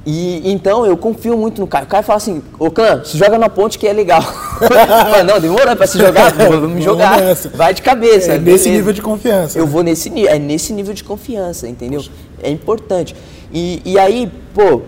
[0.06, 1.84] E então eu confio muito no Caio.
[1.86, 4.20] O Caio fala assim, ô Clã, se joga na ponte que é legal.
[4.60, 7.18] Fala, não, demorou pra se jogar, vamos me Vamos jogar.
[7.54, 8.32] Vai de cabeça.
[8.34, 9.58] É nesse nível de confiança.
[9.58, 9.70] Eu né?
[9.70, 12.04] vou nesse nível, é nesse nível de confiança, entendeu?
[12.42, 13.16] É importante.
[13.50, 14.82] E, e aí, pô,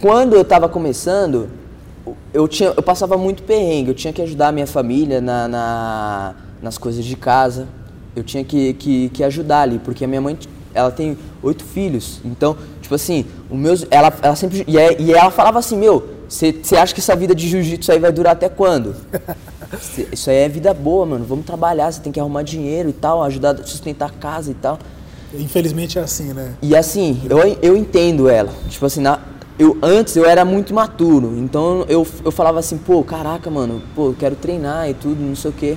[0.00, 1.48] quando eu tava começando,
[2.34, 6.34] eu, tinha, eu passava muito perrengue, eu tinha que ajudar a minha família na, na-
[6.62, 7.68] nas coisas de casa,
[8.16, 10.36] eu tinha que, que, que ajudar ali, porque a minha mãe,
[10.74, 15.12] ela tem oito filhos, então, tipo assim, o meus, ela, ela sempre, e, é- e
[15.12, 18.48] ela falava assim, meu, você acha que essa vida de jiu-jitsu aí vai durar até
[18.48, 18.94] quando?
[19.80, 21.24] Cê- Isso aí é vida boa, mano.
[21.24, 24.54] Vamos trabalhar, você tem que arrumar dinheiro e tal, ajudar a sustentar a casa e
[24.54, 24.78] tal.
[25.34, 26.54] Infelizmente é assim, né?
[26.62, 28.52] E assim, eu, eu entendo ela.
[28.68, 29.18] Tipo assim, na,
[29.58, 31.34] eu, antes eu era muito maturo.
[31.38, 35.36] Então eu, eu falava assim, pô, caraca, mano, pô, eu quero treinar e tudo, não
[35.36, 35.76] sei o quê.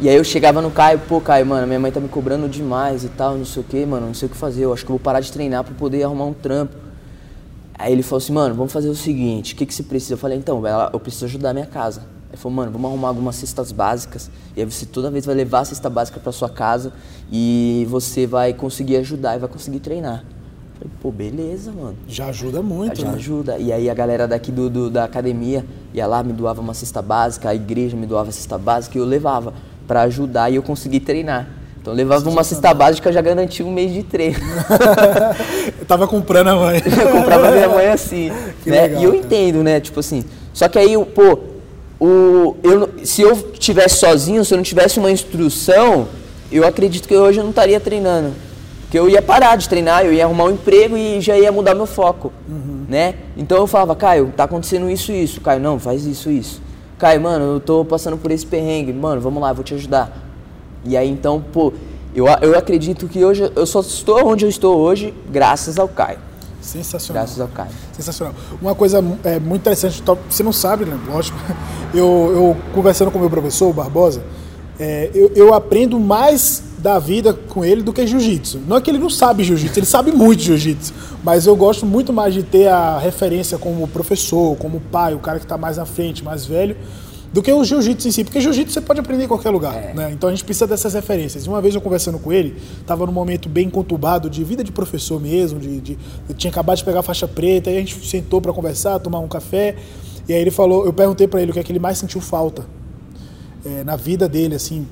[0.00, 3.04] E aí eu chegava no Caio, pô, Caio, mano, minha mãe tá me cobrando demais
[3.04, 4.64] e tal, não sei o quê, mano, não sei o que fazer.
[4.64, 6.74] Eu acho que eu vou parar de treinar pra poder arrumar um trampo.
[7.78, 10.14] Aí ele falou assim, mano, vamos fazer o seguinte, o que, que você precisa?
[10.14, 12.02] Eu falei, então, ela- eu preciso ajudar a minha casa.
[12.30, 14.30] Ele falou, mano, vamos arrumar algumas cestas básicas.
[14.56, 16.92] E aí você toda vez vai levar a cesta básica pra sua casa
[17.30, 20.24] e você vai conseguir ajudar e vai conseguir treinar.
[20.80, 21.96] Eu falei, pô, beleza, mano.
[22.06, 23.14] Já ajuda muito, Já né?
[23.16, 23.58] ajuda.
[23.58, 27.02] E aí a galera daqui do, do- da academia ia lá, me doava uma cesta
[27.02, 29.52] básica, a igreja me doava cesta básica e eu levava
[29.90, 31.48] pra ajudar e eu consegui treinar.
[31.80, 34.38] Então eu levava uma cesta básica já garantia um mês de treino.
[35.80, 36.80] Eu tava comprando a mãe.
[36.86, 38.30] eu comprava minha mãe assim.
[38.62, 38.82] Que né?
[38.82, 39.24] legal, e eu cara.
[39.24, 39.80] entendo, né?
[39.80, 40.22] Tipo assim.
[40.52, 41.40] Só que aí, pô,
[41.98, 46.06] o, eu, se eu tivesse sozinho, se eu não tivesse uma instrução,
[46.52, 48.32] eu acredito que hoje eu não estaria treinando.
[48.82, 51.74] Porque eu ia parar de treinar, eu ia arrumar um emprego e já ia mudar
[51.74, 52.32] meu foco.
[52.48, 52.84] Uhum.
[52.88, 53.16] Né?
[53.36, 55.40] Então eu falava, Caio, tá acontecendo isso e isso.
[55.40, 56.62] Caio, não, faz isso isso.
[57.00, 58.92] Caio, mano, eu tô passando por esse perrengue.
[58.92, 60.14] Mano, vamos lá, vou te ajudar.
[60.84, 61.72] E aí então, pô,
[62.14, 66.18] eu, eu acredito que hoje eu só estou onde eu estou hoje graças ao Caio.
[66.60, 67.22] Sensacional.
[67.22, 67.70] Graças ao Caio.
[67.92, 68.34] Sensacional.
[68.60, 70.98] Uma coisa é, muito interessante, você não sabe, né?
[71.08, 71.38] Lógico.
[71.92, 74.22] Eu, eu conversando com o meu professor, o Barbosa,
[74.78, 78.60] é, eu, eu aprendo mais da vida com ele do que jiu-jitsu.
[78.66, 80.92] Não é que ele não sabe jiu-jitsu, ele sabe muito jiu-jitsu.
[81.22, 85.38] Mas eu gosto muito mais de ter a referência como professor, como pai, o cara
[85.38, 86.76] que está mais à frente, mais velho,
[87.32, 88.24] do que o jiu-jitsu em si.
[88.24, 89.94] Porque jiu-jitsu você pode aprender em qualquer lugar.
[89.94, 90.10] Né?
[90.12, 91.44] Então a gente precisa dessas referências.
[91.44, 94.72] E Uma vez eu conversando com ele, estava num momento bem conturbado de vida de
[94.72, 98.04] professor mesmo, de, de- eu tinha acabado de pegar a faixa preta, aí a gente
[98.08, 99.76] sentou para conversar, tomar um café.
[100.28, 102.20] E aí ele falou, eu perguntei para ele o que é que ele mais sentiu
[102.20, 102.64] falta
[103.64, 104.86] é, na vida dele, assim,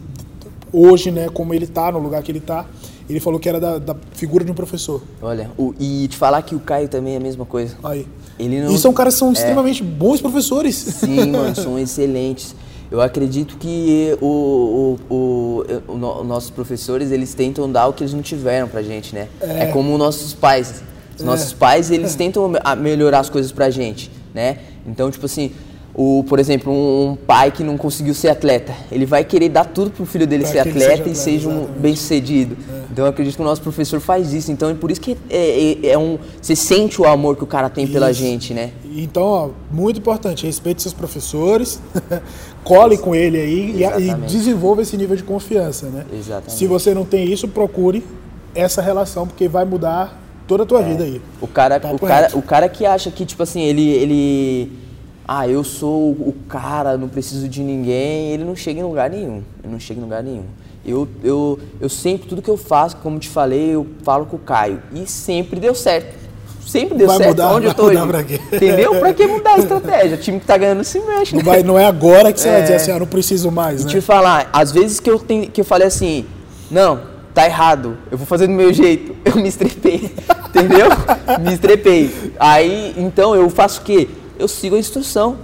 [0.73, 2.67] hoje, né, como ele tá no lugar que ele tá.
[3.09, 5.03] Ele falou que era da, da figura de um professor.
[5.23, 7.75] Olha, o- e te falar que o Caio também é a mesma coisa.
[7.83, 8.07] Aí.
[8.39, 8.71] Ele não.
[8.73, 9.33] E são caras que são É.
[9.33, 10.75] extremamente bons professores.
[10.77, 12.55] Sim, mano, são excelentes.
[12.91, 18.03] Eu acredito que o, o, o, o no- nossos professores, eles tentam dar o que
[18.03, 19.29] eles não tiveram pra gente, né?
[19.41, 20.83] É, como nossos pais.
[21.19, 24.59] Os nossos pais, eles tentam a melhorar as coisas pra gente, né?
[24.87, 25.51] Então, tipo assim,
[26.01, 29.65] o, por exemplo, um, um pai que não conseguiu ser atleta, ele vai querer dar
[29.65, 31.81] tudo pro filho dele Pra ser atleta seja e seja um exatamente.
[31.81, 32.57] bem sucedido.
[32.93, 34.53] Então eu acredito que o nosso professor faz isso.
[34.53, 37.47] Então é por isso que é, é- é um, você sente o amor que o
[37.49, 38.21] cara tem pela Isso.
[38.21, 38.71] gente, né?
[38.95, 41.81] Então, ó, muito importante, respeite seus professores,
[42.63, 46.05] cole com ele aí e- e, desenvolva esse nível de confiança, né?
[46.13, 46.53] Exatamente.
[46.53, 48.05] Se você não tem isso, procure
[48.55, 51.21] essa relação, porque vai mudar toda a tua vida aí.
[51.41, 52.21] O cara, Tá o, correto.
[52.31, 54.73] cara, o cara que acha que, tipo assim, ele, ele.
[55.31, 59.43] Ah, eu sou o cara, não preciso de ninguém, ele não chega em lugar nenhum.
[59.63, 60.45] Ele não chega em lugar nenhum.
[60.87, 64.39] Eu, eu, eu sempre, tudo que eu faço, como te falei, eu falo com o
[64.39, 64.81] Caio.
[64.95, 66.17] E sempre deu certo.
[66.67, 67.29] Sempre deu Vai certo.
[67.31, 68.41] mudar- Onde eu vai tô mudar pra quê?
[68.53, 68.95] Entendeu?
[68.99, 70.17] Pra que mudar a estratégia?
[70.17, 71.51] O time que tá ganhando se mexe, Não, né?
[71.51, 72.63] vai, não é agora que você vai É.
[72.63, 73.91] dizer assim, ah, não preciso mais, né?
[73.91, 76.25] Te falar, às vezes que eu, tenho, que eu falei assim,
[76.71, 77.01] não,
[77.35, 80.11] tá errado, eu vou fazer do meu jeito, eu me estrepei,
[80.49, 80.89] entendeu?
[81.41, 82.11] me estrepei.
[82.39, 84.09] Aí, então, eu faço o quê?
[84.39, 85.37] Eu sigo a instrução.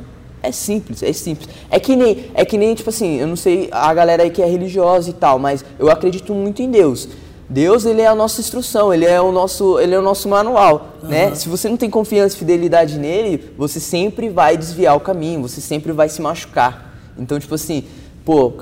[0.43, 1.49] É simples, é simples.
[1.71, 4.43] É que nem, é que nem, tipo assim, eu não sei a galera aí que
[4.43, 7.09] é religiosa e tal, mas eu acredito muito em Deus.
[7.49, 10.97] Deus, ele é a nossa instrução, ele é o nosso, ele é o nosso manual,
[11.03, 11.35] né?
[11.35, 15.61] Se você não tem confiança e fidelidade nele, você sempre vai desviar o caminho, você
[15.63, 16.95] sempre vai se machucar.
[17.19, 17.85] Então, tipo assim,
[18.25, 18.53] pô,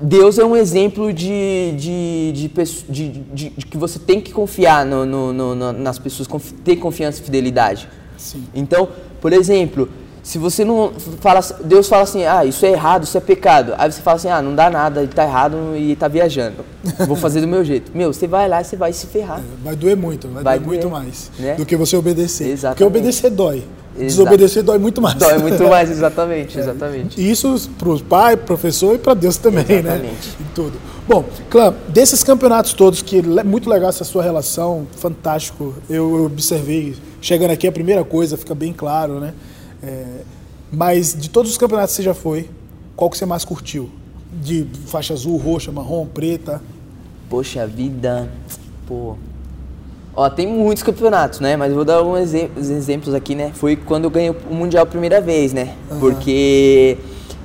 [0.00, 2.48] Deus é um exemplo de, de, de,
[2.88, 6.28] de- de- de que você tem que confiar no- no- no- na- nas pessoas,
[6.64, 7.88] ter confiança e fidelidade.
[8.16, 8.44] Sim.
[8.54, 8.88] Então,
[9.20, 9.88] por exemplo,
[10.22, 13.72] se você não fala, Deus fala assim, ah, isso é errado, isso é pecado.
[13.78, 16.56] Aí você fala assim, ah, não dá nada, ele tá errado e tá viajando.
[17.06, 17.90] Vou fazer do meu jeito.
[17.94, 19.40] Meu, você vai lá e você vai se ferrar.
[19.64, 21.54] Vai doer muito, vai, Vai doer muito mais né?
[21.54, 22.48] do que você obedecer.
[22.48, 22.76] Exatamente.
[22.76, 23.64] Porque obedecer dói.
[23.96, 24.04] Exato.
[24.04, 25.20] Desobedecer dói muito mais.
[25.22, 27.20] É muito mais, exatamente, exatamente.
[27.20, 29.78] E Isso para o pai, professor e para Deus também, né?
[29.78, 30.28] Exatamente.
[30.40, 30.78] Em tudo.
[31.08, 35.74] Bom, Clã, desses campeonatos todos, que é muito legal essa sua relação, fantástico.
[35.88, 39.32] Eu observei, chegando aqui, a primeira coisa, fica bem claro, né?
[39.82, 40.04] É,
[40.70, 42.50] mas de todos os campeonatos que você já foi,
[42.94, 43.88] qual que você mais curtiu?
[44.30, 46.60] De faixa azul, roxa, marrom, preta?
[47.30, 48.28] Poxa vida,
[48.86, 49.16] pô.
[50.14, 51.56] Ó, tem muitos campeonatos, né?
[51.56, 53.52] Mas eu vou dar alguns exe- os exemplos aqui, né?
[53.54, 55.74] Foi quando eu ganhei o Mundial a primeira vez, né?
[56.00, 56.98] Porque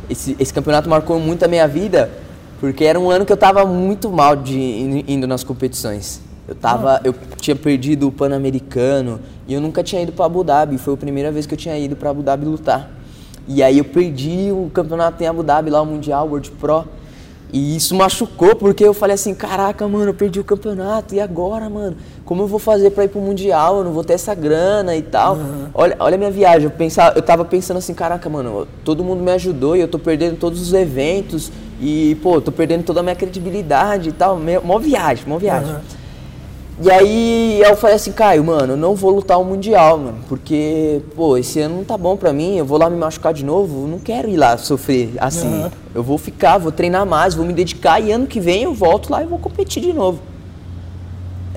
[0.09, 2.11] esse, esse campeonato marcou muito a minha vida,
[2.63, 6.21] porque era um ano que eu tava muito mal de in- indo nas competições.
[6.47, 10.77] Eu tava, eu tinha perdido o Pan-Americano e eu nunca tinha ido para Abu Dhabi.
[10.77, 12.89] Foi a primeira vez que eu tinha ido para Abu Dhabi lutar.
[13.49, 16.85] E aí eu perdi o campeonato em Abu Dhabi lá, o Mundial World Pro.
[17.53, 21.69] E isso machucou, porque eu falei assim, caraca, mano, eu perdi o campeonato, e agora,
[21.69, 21.95] mano?
[22.25, 23.77] Como eu vou fazer pra ir pro Mundial?
[23.77, 25.37] Eu não vou ter essa grana e tal.
[25.71, 29.21] Olha, olha a minha viagem, eu, pensava, eu tava pensando assim, caraca, mano, todo mundo
[29.21, 33.03] me ajudou e eu tô perdendo todos os eventos, e, pô, tô perdendo toda a
[33.03, 34.39] minha credibilidade e tal.
[34.63, 35.69] Mó viagem, mó viagem.
[35.69, 35.81] Aham.
[36.81, 41.01] E aí eu falei assim, Caio, mano, eu não vou lutar o Mundial, mano, porque,
[41.15, 43.83] pô, esse ano não tá bom pra mim, eu vou lá me machucar de novo,
[43.83, 45.61] eu não quero ir lá sofrer assim.
[45.61, 45.71] Aham.
[45.93, 49.11] Eu vou ficar, vou treinar mais, vou me dedicar e ano que vem eu volto
[49.11, 50.19] lá e vou competir de novo.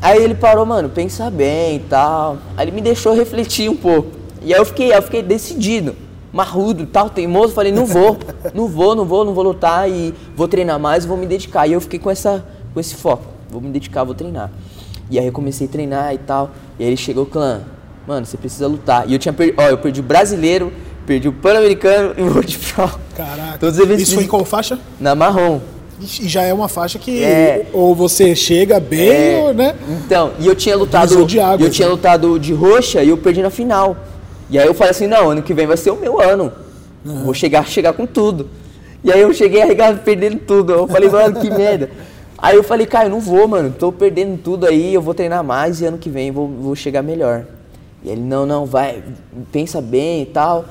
[0.03, 2.37] Aí ele parou, mano, pensa bem e tal.
[2.55, 4.11] Aí ele me deixou refletir um pouco.
[4.43, 5.97] E aí eu fiquei, eu fiquei decidido,
[6.31, 8.19] marrudo, tal, teimoso, falei, não vou,
[8.53, 11.67] não vou, não vou, não vou lutar e vou treinar mais, vou me dedicar.
[11.67, 14.51] E eu fiquei com essa com esse foco, vou me dedicar, vou treinar.
[15.11, 16.51] E aí eu comecei a treinar e tal.
[16.79, 17.61] E aí ele chegou, clã,
[18.07, 19.09] mano, você precisa lutar.
[19.09, 20.73] E eu tinha perdido, ó, eu perdi o brasileiro,
[21.07, 22.91] perdi o pan-americano e o World Pro.
[23.17, 23.59] Caraca.
[23.59, 24.79] Todos os eventos Isso foi em qual faixa?
[25.01, 25.61] na marrom.
[25.99, 27.67] E já é uma faixa que É.
[27.73, 29.75] ou você chega bem, É, ou, né?
[30.05, 31.25] Então, e eu tinha lutado.
[31.25, 31.93] De águas, eu tinha né?
[31.93, 33.97] lutado de roxa e eu perdi na final.
[34.51, 36.53] E aí eu falei assim, não, ano que vem vai ser o meu ano.
[37.05, 38.49] Vou chegar, chegar com tudo.
[39.03, 40.73] E aí eu cheguei arregado, perdendo tudo.
[40.73, 41.89] Eu falei, mano, que merda.
[42.39, 43.75] Aí eu falei, Caio, não vou, mano.
[43.77, 47.03] Tô perdendo tudo aí, eu vou treinar mais e ano que vem vou, vou chegar
[47.03, 47.45] melhor.
[48.03, 49.03] E ele, não, não, vai,
[49.51, 50.67] pensa bem e tal.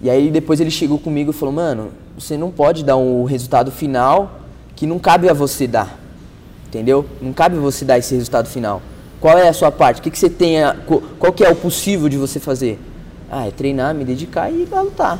[0.00, 3.70] E aí depois ele chegou comigo e falou, mano, você não pode dar um resultado
[3.70, 4.40] final
[4.76, 5.98] que não cabe a você dar.
[6.66, 7.06] Entendeu?
[7.20, 8.82] Não cabe você dar esse resultado final.
[9.20, 10.00] Qual é a sua parte?
[10.00, 10.76] O que, que você tem a,
[11.18, 12.78] qual que é o possível de você fazer?
[13.30, 15.18] Ah, é treinar, me dedicar e lutar.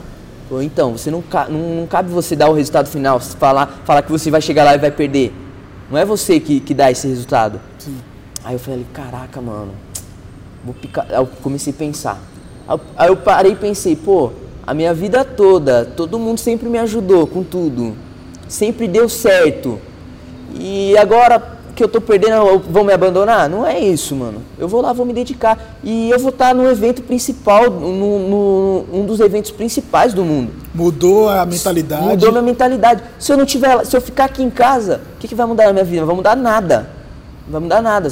[0.50, 4.10] Ou então, você não, não, não cabe você dar o resultado final, falar, falar que
[4.10, 5.32] você vai chegar lá e vai perder.
[5.90, 7.60] Não é você que, que dá esse resultado.
[7.78, 7.96] Sim.
[8.44, 9.72] Aí eu falei, caraca, mano,
[10.64, 11.06] vou picar.
[11.08, 12.20] Aí eu comecei a pensar.
[12.66, 14.30] Aí eu- Aí eu parei e pensei, pô,
[14.66, 17.96] a minha vida toda, todo mundo sempre me ajudou com tudo.
[18.48, 19.78] Sempre deu certo.
[20.54, 23.48] E agora que eu tô perdendo, vão me abandonar?
[23.48, 24.42] Não é isso, mano.
[24.58, 25.76] Eu vou lá, vou me dedicar.
[25.84, 30.50] E eu vou estar no evento principal, no, no- um dos eventos principais do mundo.
[30.74, 32.02] Mudou a mentalidade.
[32.02, 33.00] Mudou minha mentalidade.
[33.18, 35.46] Se eu não tiver, lá- se eu ficar aqui em casa, o que, que vai
[35.46, 36.00] mudar na minha vida?
[36.00, 36.90] Não vai mudar nada.
[37.46, 38.10] Não vai mudar nada.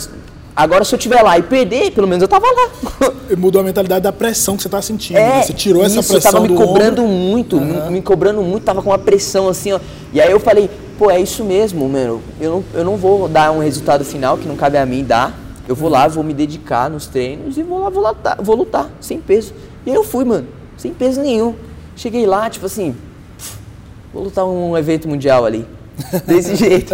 [0.55, 3.12] Agora, se eu estiver lá e perder, pelo menos eu tava lá.
[3.37, 5.16] Mudou a mentalidade da pressão que você tá sentindo.
[5.18, 5.42] É, né?
[5.42, 7.12] Você tirou essa isso, pressão eu tava me do cobrando ombro.
[7.14, 9.81] muito, me, me cobrando muito, tava com uma pressão assim, ó.
[10.12, 12.22] E aí eu falei, pô, é isso mesmo, mano.
[12.40, 15.38] Eu não, eu não vou dar um resultado final que não cabe a mim dar.
[15.68, 18.90] Eu vou lá, vou me dedicar nos treinos e vou lá, vou lutar, vou lutar,
[19.00, 19.52] sem peso.
[19.85, 21.54] E aí eu fui, mano, sem peso nenhum.
[21.96, 22.94] Cheguei lá, tipo assim,
[24.12, 25.66] vou lutar um evento mundial ali.
[26.26, 26.92] Desse jeito.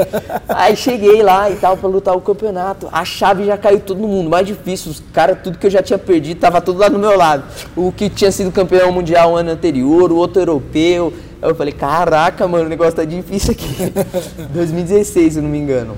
[0.49, 2.89] Aí cheguei lá e tal pra lutar o campeonato.
[2.93, 4.31] A chave já caiu todo mundo.
[4.31, 4.93] Mais difícil.
[4.93, 7.45] Os caras, tudo que eu já tinha perdido, tava tudo lá do meu lado.
[7.77, 11.13] O que tinha sido campeão mundial o ano anterior, o outro europeu.
[11.43, 13.93] Aí eu falei, caraca, mano, o negócio tá difícil aqui.
[14.55, 15.97] 2016, se eu não me engano.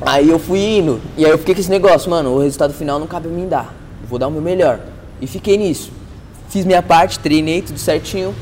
[0.00, 1.00] Aí eu fui indo.
[1.16, 3.46] E aí eu fiquei com esse negócio, mano, o resultado final não cabe a mim
[3.46, 3.74] dar.
[4.02, 4.80] Eu vou dar o meu melhor.
[5.20, 5.90] E fiquei nisso.
[6.48, 8.34] Fiz minha parte, treinei tudo certinho.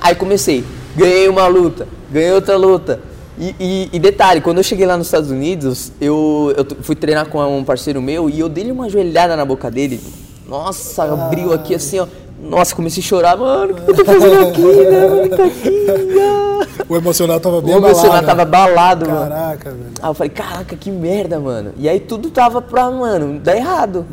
[0.00, 0.64] Aí comecei.
[0.96, 3.00] Ganhei uma luta, ganhei outra luta.
[3.38, 7.26] E, e- e detalhe, quando eu cheguei lá nos Estados Unidos, eu, eu fui treinar
[7.28, 10.00] com um parceiro meu e eu dei uma joelhada na boca dele.
[10.48, 12.06] Nossa, abriu aqui assim, ó.
[12.42, 15.06] Nossa, comecei a chorar, mano, o que eu tô fazendo aqui, né?
[15.06, 15.28] mano?
[15.36, 15.86] Tá aqui,
[16.20, 16.84] ah.
[16.88, 18.50] O emocional tava bem O meu celular abalado, tava né?
[18.50, 19.28] balado, mano.
[19.30, 19.84] Caraca, velho.
[20.02, 21.72] Aí eu falei, caraca, que merda, mano.
[21.76, 24.04] E aí tudo tava pra, mano, dar errado.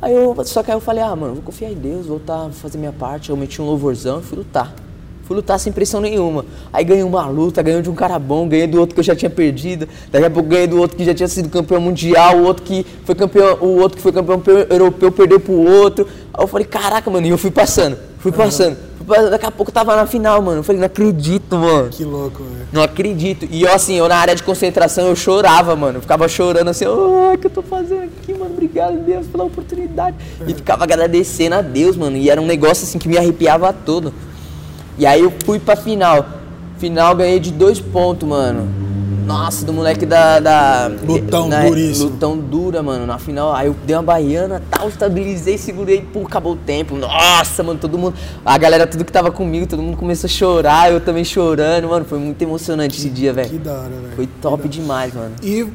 [0.00, 2.52] Aí eu, só que aí eu falei, ah, mano, vou confiar em Deus, voltar, vou
[2.52, 3.30] fazer minha parte.
[3.30, 4.72] Eu meti um louvorzão e fui lutar.
[5.26, 6.44] Fui lutar sem pressão nenhuma.
[6.72, 9.16] Aí ganhei uma luta, ganhei de um cara bom, ganhei do outro que eu já
[9.16, 9.88] tinha perdido.
[10.12, 12.84] Daqui a pouco ganhei do outro que já tinha sido campeão mundial, o outro que
[13.04, 16.06] foi campeão, o outro que foi campeão pe- europeu perdeu pro outro.
[16.32, 18.76] Aí eu falei, caraca, mano, e eu fui passando, fui passando.
[18.98, 19.30] Fui passando.
[19.30, 20.58] Daqui a pouco eu tava na final, mano.
[20.58, 21.88] Eu falei, não acredito, mano.
[21.90, 22.68] Que louco, velho.
[22.72, 23.46] Não acredito.
[23.50, 25.98] E eu, assim, eu na área de concentração, eu chorava, mano.
[25.98, 28.50] Eu ficava chorando assim, o que eu tô fazendo aqui, mano?
[28.52, 30.16] Obrigado, Deus, pela oportunidade.
[30.46, 32.16] E ficava agradecendo a Deus, mano.
[32.16, 34.12] E era um negócio, assim, que me arrepiava todo.
[34.98, 36.24] E aí eu fui pra final.
[36.78, 38.68] Final ganhei de dois pontos, mano.
[39.26, 40.38] Nossa, do moleque da.
[40.38, 42.10] da Lutão na- duríssimo.
[42.10, 43.06] Lutão dura, mano.
[43.06, 46.94] Na final, aí eu dei uma baiana, tal, estabilizei, segurei, pô, acabou o tempo.
[46.94, 48.14] Nossa, mano, todo mundo.
[48.44, 52.04] A galera, tudo que tava comigo, todo mundo começou a chorar, eu também chorando, mano.
[52.04, 53.58] Foi muito emocionante esse dia, Que velho.
[53.60, 54.14] da hora, velho.
[54.14, 55.32] Foi top demais, mano.
[55.42, 55.66] E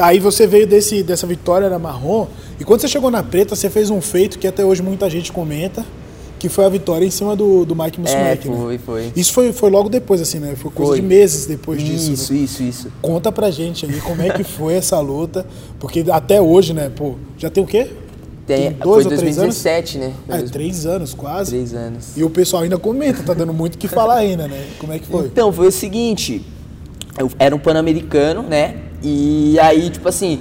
[0.00, 2.26] aí você veio desse, dessa vitória na marrom.
[2.58, 5.30] E quando você chegou na preta, você fez um feito que até hoje muita gente
[5.30, 5.84] comenta,
[6.48, 8.56] que foi a vitória em cima do, do Mike É, Musumeci, né?
[8.56, 9.12] foi, foi.
[9.16, 10.54] Isso foi, foi logo depois, assim, né?
[10.56, 11.00] Foi coisa Foi.
[11.00, 12.12] de meses depois disso.
[12.12, 12.38] Isso, né?
[12.40, 12.92] isso, isso.
[13.02, 15.44] Conta pra gente aí como é que foi essa luta.
[15.80, 17.88] Porque até hoje, né, pô, já tem o quê?
[18.46, 19.60] Tem, dois foi ou três anos?
[19.62, 20.12] 2017, né?
[20.28, 21.50] Ah, Dois- três anos, quase.
[21.50, 22.16] Três anos.
[22.16, 24.66] E o pessoal ainda comenta, tá dando muito o que falar ainda, né?
[24.78, 25.26] Como é que foi?
[25.26, 26.46] Então, foi o seguinte,
[27.18, 28.76] eu era um pan-americano, né?
[29.02, 30.38] E aí, tipo assim,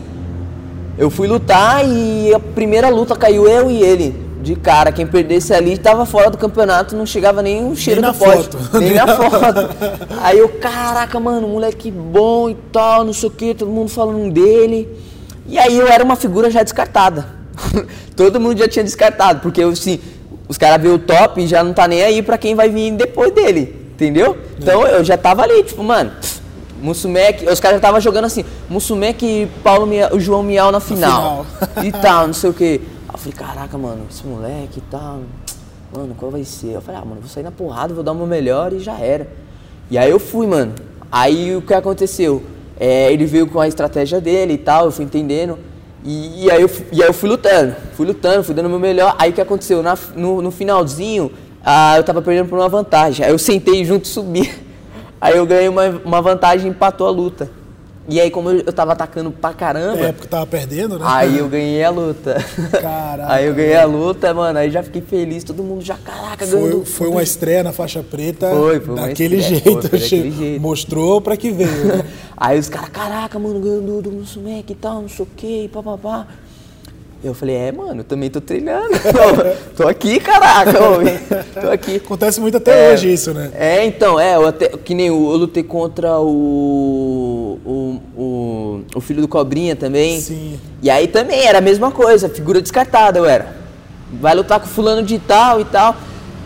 [1.00, 4.24] eu fui lutar e a primeira luta caiu eu e ele.
[4.46, 8.12] De cara, quem perdesse ali tava fora do campeonato, não chegava nem o cheiro na
[8.12, 8.60] do foto.
[8.78, 9.70] Nem na foto.
[10.22, 14.32] Aí eu, caraca, mano, moleque bom e tal, não sei o que, todo mundo falando
[14.32, 14.88] dele.
[15.48, 17.26] E aí eu era uma figura já descartada.
[18.16, 20.00] todo mundo já tinha descartado, porque assim,
[20.48, 22.92] os caras vê o top e já não tá nem aí pra quem vai vir
[22.92, 23.76] depois dele.
[23.96, 24.38] Entendeu?
[24.60, 26.12] Então eu já tava ali, tipo, mano,
[26.82, 30.80] Mussumec, os caras já tava jogando assim, Mussumec e Paulo Mia- o João Miau na
[30.80, 31.46] final.
[31.84, 32.82] e tal, não sei o que.
[33.12, 35.22] Eu falei, caraca, mano, esse moleque tal.
[35.96, 36.74] Mano, qual vai ser?
[36.74, 38.98] Eu falei, ah, mano, vou sair na porrada, vou dar o meu melhor e já
[39.00, 39.28] era.
[39.90, 40.74] E aí eu fui, mano.
[41.12, 42.44] Aí o que aconteceu?
[42.78, 45.58] É, ele veio com a estratégia dele e tal, eu fui entendendo.
[46.04, 48.80] E, e aí eu, e aí eu fui lutando, fui lutando, fui dando o meu
[48.80, 49.16] melhor.
[49.18, 49.82] Aí o que aconteceu?
[49.82, 51.32] Na- no, no finalzinho,
[51.64, 53.26] ah, eu tava perdendo por uma vantagem.
[53.26, 54.52] Aí eu sentei junto e subi.
[55.22, 57.50] Aí eu ganhei uma, uma vantagem e empatou a luta.
[58.08, 61.06] E aí, como eu, eu tava atacando pra caramba, É, porque tava perdendo, né?
[61.08, 62.36] Aí eu ganhei a luta.
[62.72, 64.60] Caraca, Aí eu ganhei a luta, mano.
[64.60, 65.44] Aí já fiquei feliz.
[65.44, 66.86] Todo mundo já, caraca, Foi, ganhou.
[66.86, 69.82] foi uma estreia na faixa preta Foi, foi daquele estreia, jeito.
[69.90, 70.62] foi, daquele jeito.
[70.62, 71.86] Mostrou pra que veio.
[71.86, 72.06] né?
[72.38, 75.68] Aí os caras, caraca, mano, ganhou do, do Mussumec e tal, não sei o que,
[75.70, 76.28] papapá.
[77.24, 78.90] Eu falei, é, mano, eu também tô treinando.
[79.76, 81.18] tô aqui, caraca, homem.
[81.60, 81.96] Tô aqui.
[81.96, 83.52] Acontece muito até É, hoje isso, né?
[83.56, 89.02] É, então, é, eu até, que nem eu, eu lutei contra o, o, o, o
[89.02, 90.20] filho do Cobrinha também.
[90.22, 90.60] Sim.
[90.84, 93.56] E aí também era a mesma coisa, figura descartada eu era.
[94.22, 95.96] Vai lutar com fulano de tal e tal.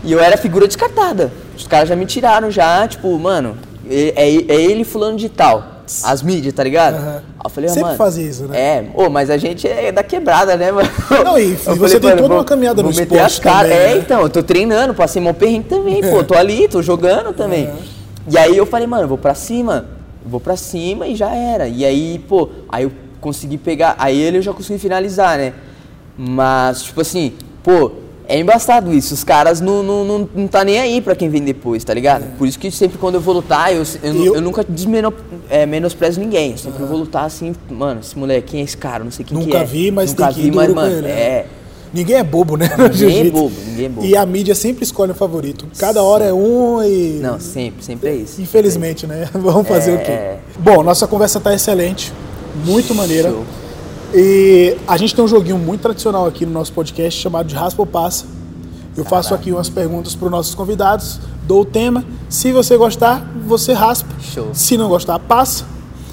[0.03, 1.31] E eu era figura descartada.
[1.57, 3.57] Os caras já me tiraram já, tipo, mano,
[3.89, 5.78] é, é, é ele fulano de tal.
[6.03, 6.95] As mídias, tá ligado?
[6.95, 8.59] Aí eu falei, ah, Sempre mano, fazia isso, né?
[8.59, 10.89] É, ô, mas a gente é da quebrada, né, mano?
[11.23, 13.71] Não, e- Eu você falei, tem toda uma caminhada no esporte as caras.
[13.71, 13.97] também, É, né?
[13.99, 17.65] então, eu tô treinando, passei mó perrengue também, pô, tô ali, tô jogando também.
[17.67, 17.73] É.
[18.29, 19.85] E aí eu falei, mano, vou pra cima,
[20.25, 21.67] vou pra cima e já era.
[21.67, 25.53] E aí, pô, aí eu consegui pegar, aí ele eu já consegui finalizar, né?
[26.17, 27.91] Mas, tipo assim, pô,
[28.29, 31.41] É embaçado isso, os caras não, não, não, não tá nem aí pra quem vem
[31.41, 32.25] depois, tá ligado?
[32.37, 35.11] Por isso que sempre quando eu vou lutar, eu, eu, eu- eu nunca desmeno,
[35.49, 36.51] é, menosprezo ninguém.
[36.51, 39.03] Eu sempre vou lutar assim, mano, esse moleque, quem é esse cara?
[39.03, 39.63] Não sei quem que Nunca é.
[39.65, 41.09] vi, mas Nunca tem que vi, mas, mano, ele, né?
[41.09, 41.45] é.
[41.91, 42.69] Ninguém é bobo, né?
[42.77, 44.05] Ninguém é bobo, ninguém é bobo.
[44.07, 45.65] E a mídia sempre escolhe o favorito.
[45.79, 47.17] Cada hora é um e.
[47.19, 48.39] Não, sempre, sempre é isso.
[48.39, 49.27] Infelizmente, né?
[49.33, 50.11] Vamos fazer É, o quê?
[50.11, 50.37] é.
[50.59, 52.13] Bom, nossa conversa tá excelente.
[52.63, 53.31] Muito maneira.
[53.31, 53.43] Show.
[54.13, 57.81] E a gente tem um joguinho muito tradicional aqui no nosso podcast chamado de Raspa
[57.81, 58.25] ou Passa.
[58.97, 62.03] Eu faço aqui umas perguntas para os nossos convidados, dou o tema.
[62.27, 64.09] Se você gostar, você raspa.
[64.19, 64.49] Show.
[64.53, 65.65] Se não gostar, passa.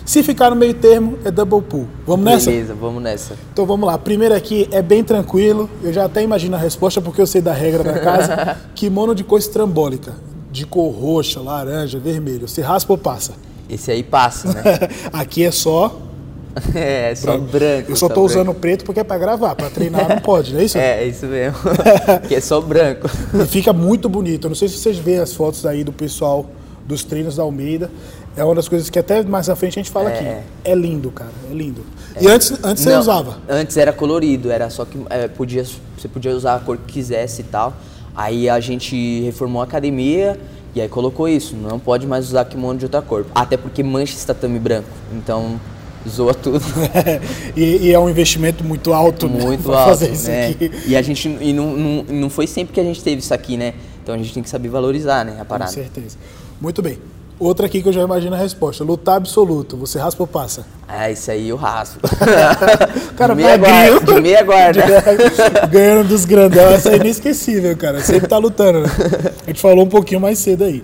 [0.05, 1.89] Se ficar no meio termo, é double pull.
[2.07, 2.49] Vamos nessa?
[2.49, 3.35] Beleza, vamos nessa.
[3.53, 3.99] Então vamos lá.
[3.99, 5.69] Primeiro aqui é bem tranquilo.
[5.83, 8.57] Eu já até imagino a resposta porque eu sei da regra da casa.
[8.77, 10.15] Kimono de cor estrambólica.
[10.53, 12.47] De cor roxa, laranja, vermelho.
[12.47, 13.33] Você raspa ou passa?
[13.69, 14.63] Esse aí passa, né?
[15.13, 16.06] aqui é só.
[16.75, 17.93] é, só branco.
[17.93, 19.55] Eu só tô usando preto porque é pra gravar.
[19.55, 20.79] Pra treinar não pode, não é isso?
[20.87, 21.59] É, isso mesmo.
[22.29, 23.09] que é só branco.
[23.35, 24.47] E fica muito bonito.
[24.47, 26.47] Eu não sei se vocês veem as fotos aí do pessoal
[26.87, 27.91] dos treinos da Almeida.
[28.37, 30.15] É uma das coisas que até mais à frente a gente fala É.
[30.15, 30.47] aqui.
[30.65, 31.31] É lindo, cara.
[31.51, 31.85] É lindo.
[32.21, 33.39] E antes, antes você Não, usava?
[33.49, 35.65] Antes era colorido, era só que é, podia,
[35.97, 37.75] você podia usar a cor que quisesse e tal.
[38.15, 40.39] Aí a gente reformou a academia
[40.75, 41.57] e aí colocou isso.
[41.57, 43.27] Não pode mais usar kimono de outra cor.
[43.35, 44.89] Até porque mancha esse tatame branco.
[45.13, 45.59] Então
[46.09, 46.63] zoa tudo.
[47.57, 49.43] e, e é um investimento muito alto, né?
[49.45, 50.49] Muito pra alto, fazer isso né?
[50.49, 50.71] aqui.
[50.87, 53.57] E a gente e não, não, não foi sempre que a gente teve isso aqui,
[53.57, 53.75] né?
[54.03, 55.71] Então a gente tem que saber valorizar, né, a Com parada.
[55.71, 56.17] certeza.
[56.61, 56.99] Muito bem.
[57.39, 58.83] Outra aqui que eu já imagino a resposta.
[58.83, 59.77] Lutar absoluto.
[59.77, 60.65] Você raspa ou passa?
[60.89, 62.01] Ah, isso aí eu raspo.
[63.15, 64.01] Cara, de meia magrinho.
[64.01, 64.83] guarda, de meia guarda.
[65.71, 66.65] Ganhando dos grandão.
[66.69, 68.01] Essa é inesquecível, cara.
[68.01, 68.89] Sempre tá lutando, né?
[69.45, 70.83] A gente falou um pouquinho mais cedo aí.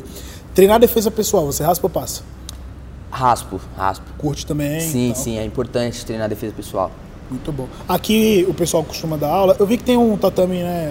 [0.55, 1.47] Treinar defesa pessoal.
[1.47, 2.23] Você raspa ou passa?
[3.13, 4.07] Raspo, raspo.
[4.17, 4.81] Curte também?
[4.81, 5.23] Sim, tal.
[5.23, 6.91] sim, é importante treinar defesa pessoal.
[7.31, 7.69] Muito bom.
[7.87, 9.55] Aqui o pessoal costuma dar aula.
[9.59, 10.91] Eu vi que tem um tatame, né?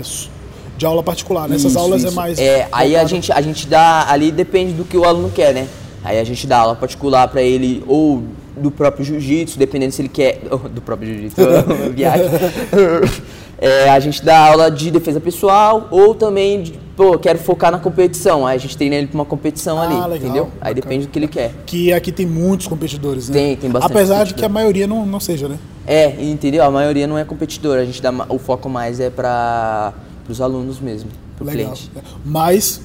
[0.78, 1.50] De aula particular.
[1.50, 2.16] Nessas Isso, aulas é isso.
[2.16, 2.40] mais.
[2.40, 4.06] É, aí a gente, a gente dá.
[4.08, 5.68] Ali depende do que o aluno quer, né?
[6.04, 8.24] Aí a gente dá aula particular pra ele, ou
[8.56, 10.42] do próprio jiu-jitsu, dependendo se ele quer.
[10.72, 11.42] do próprio jiu-jitsu,
[11.94, 12.26] viagem.
[13.62, 17.78] É, a gente dá aula de defesa pessoal, ou também, de, pô, quero focar na
[17.78, 18.48] competição.
[18.48, 20.44] Aí a gente treina ele pra uma competição Ah, ali, legal, entendeu?
[20.60, 20.74] Aí bacana.
[20.74, 21.54] depende do que ele quer.
[21.68, 23.34] Que aqui tem muitos competidores, né?
[23.36, 25.60] Tem, tem bastante Apesar de que a maioria não, não seja, né?
[25.86, 26.64] É, entendeu?
[26.64, 29.94] A maioria não é competidor, a gente dá o foco mais é para
[30.28, 31.74] os alunos mesmo, pro Legal.
[31.74, 31.92] cliente.
[32.26, 32.82] Mas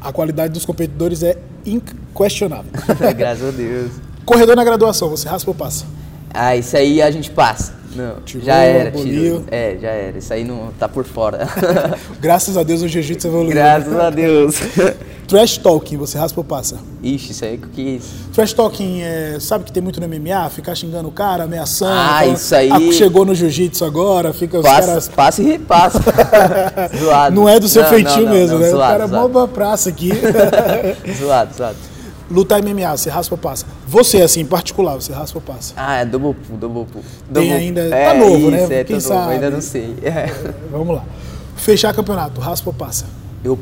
[0.00, 2.70] a qualidade dos competidores é inquestionável.
[3.16, 3.92] Graças a Deus.
[4.26, 5.86] Corredor na graduação, você raspa ou passa?
[6.40, 7.76] Ah, isso aí a gente passa.
[7.96, 9.42] Não, Tirou, já era, tirou.
[9.50, 10.18] É, já era.
[10.18, 11.48] Isso aí não tá por fora.
[12.20, 13.50] Graças a Deus o jiu-jitsu evoluiu.
[13.54, 14.54] Graças a Deus.
[15.26, 16.78] Trash talking, você raspa ou passa?
[17.02, 18.14] Ixi, isso aí o que é isso?
[18.32, 20.48] Trash talking, é, sabe que tem muito no MMA?
[20.50, 21.92] Ficar xingando o cara, ameaçando.
[21.92, 25.08] Ah, falando, isso aí- "Ah, chegou no jiu-jitsu agora, fica os Passa, caras.
[25.08, 25.98] passa e repassa.
[26.98, 27.34] zoado.
[27.34, 28.68] Não é do seu Não, feitio não, não, mesmo, não, né?
[28.68, 29.32] o Zoado, cara é mó zoado.
[29.32, 30.10] pra praça aqui.
[31.18, 31.76] zoado, zoado.
[32.30, 33.64] Lutar MMA, você raspa ou passa?
[33.86, 35.72] Você, assim, em particular, você raspa ou passa?
[35.76, 37.02] Ah, é double pull, double pull.
[37.02, 38.62] Tem Double- ainda- é, tá novo, né?
[38.64, 39.32] isso, É, Quem tá novo, sabe?
[39.34, 39.96] ainda não sei.
[40.02, 40.26] É.
[40.70, 41.04] Vamos lá.
[41.56, 43.06] Fechar campeonato, raspa ou passa?
[43.42, 43.58] Eu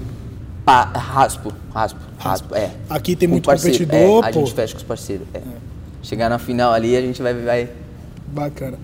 [0.64, 2.70] pa- raspo, raspo, raspo, é.
[2.90, 5.40] Aqui tem muito parceiro, competidor, é, a gente fecha com os parceiros, é.
[6.02, 7.68] Chegar na final ali, a gente vai, vai
[8.28, 8.78] Bacana.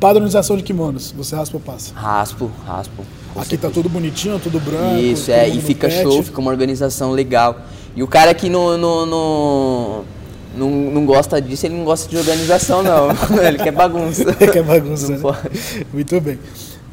[0.00, 1.94] Padronização de kimonos, você raspa ou passa?
[1.94, 3.04] raspo, raspo.
[3.36, 3.72] Aqui tá certeza.
[3.72, 4.96] tudo bonitinho, tudo branco.
[4.96, 6.02] Isso, é, e fica pet.
[6.02, 7.60] show, fica uma organização legal.
[7.96, 10.04] E o cara que não, não, não,
[10.56, 13.08] não, não gosta disso, ele não gosta de organização, não.
[13.42, 14.32] ele quer bagunça.
[14.34, 15.18] que é bagunça, né?
[15.92, 16.38] Muito bem.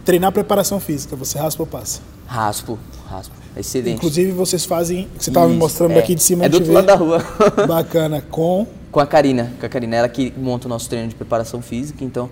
[0.03, 2.01] Treinar preparação física, você raspa ou passa?
[2.25, 3.35] Raspo, raspo.
[3.55, 3.97] Excelente.
[3.97, 5.99] Inclusive vocês fazem, você estava me mostrando é.
[5.99, 7.23] aqui de cima É do outro lado da rua.
[7.67, 11.15] Bacana, com com a Karina, com a Karina, ela que monta o nosso treino de
[11.15, 12.29] preparação física, então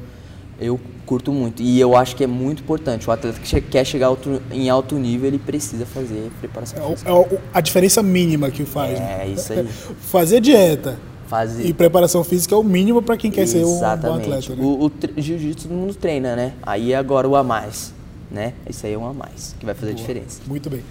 [0.59, 1.61] eu curto muito.
[1.61, 3.07] E eu acho que é muito importante.
[3.09, 7.09] O atleta que quer chegar alto- em alto nível, ele precisa fazer preparação é física.
[7.11, 8.99] é a diferença mínima que faz.
[8.99, 9.21] né?
[9.23, 9.67] É, isso aí.
[10.01, 11.65] Fazer dieta Fazer.
[11.65, 14.31] e preparação física é o mínimo para quem quer ser um Exatamente.
[14.31, 14.55] atleta.
[14.55, 14.63] Né?
[14.63, 14.91] O, o
[15.21, 16.53] jiu-jitsu todo mundo treina, né?
[16.63, 17.93] Aí é agora o a mais,
[18.29, 18.53] né?
[18.69, 20.41] Isso aí é um a mais que vai fazer a diferença.
[20.47, 20.81] Muito bem.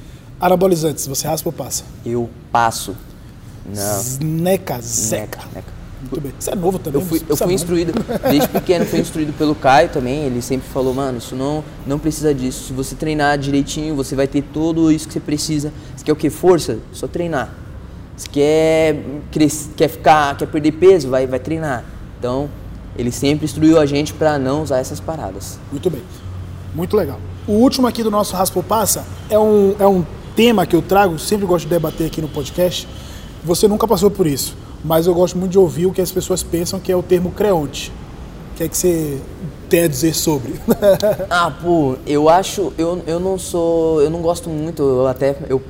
[0.40, 1.84] Anabolizantes, você raspa ou passa?
[2.06, 2.96] Eu passo.
[3.66, 4.26] Não.
[4.26, 4.78] Neca,
[5.10, 5.40] neca.
[6.00, 6.32] Muito bem.
[6.38, 7.00] Você é novo também?
[7.00, 7.92] Eu fui, eu é fui instruído,
[8.30, 12.32] desde pequeno fui instruído pelo Caio também, ele sempre falou, mano, isso não, não precisa
[12.32, 12.68] disso.
[12.68, 15.72] Se você treinar direitinho, você vai ter tudo isso que você precisa.
[15.96, 16.30] Você quer o que?
[16.30, 16.78] Força?
[16.92, 17.52] Só treinar.
[18.16, 21.08] Você quer, cres- quer ficar, quer perder peso?
[21.08, 21.84] Vai, vai treinar.
[22.18, 22.48] Então,
[22.96, 25.58] ele sempre instruiu a gente pra não usar essas paradas.
[25.70, 26.02] Muito bem.
[26.74, 27.18] Muito legal.
[27.46, 30.04] O último aqui do nosso Raspa ou Passa é um, é um
[30.36, 32.86] tema que eu trago, sempre gosto de debater aqui no podcast.
[33.44, 36.42] Você nunca passou por isso, mas eu gosto muito de ouvir o que as pessoas
[36.42, 37.92] pensam que é o termo creonte.
[38.52, 39.18] O que é que você
[39.68, 40.54] tem a dizer sobre?
[41.30, 45.62] ah, pô, eu acho, eu, eu não sou, eu não gosto muito, eu até, eu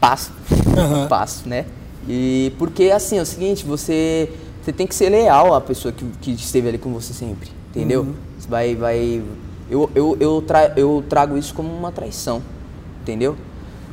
[0.00, 1.06] passo, uhum.
[1.08, 1.66] passo, né?
[2.08, 6.04] E porque, assim, é o seguinte, você, você tem que ser leal à pessoa que,
[6.20, 8.02] que esteve ali com você sempre, entendeu?
[8.02, 8.14] Uhum.
[8.38, 9.22] Você vai, vai,
[9.70, 12.42] eu, eu, eu, tra, eu trago isso como uma traição,
[13.00, 13.36] entendeu?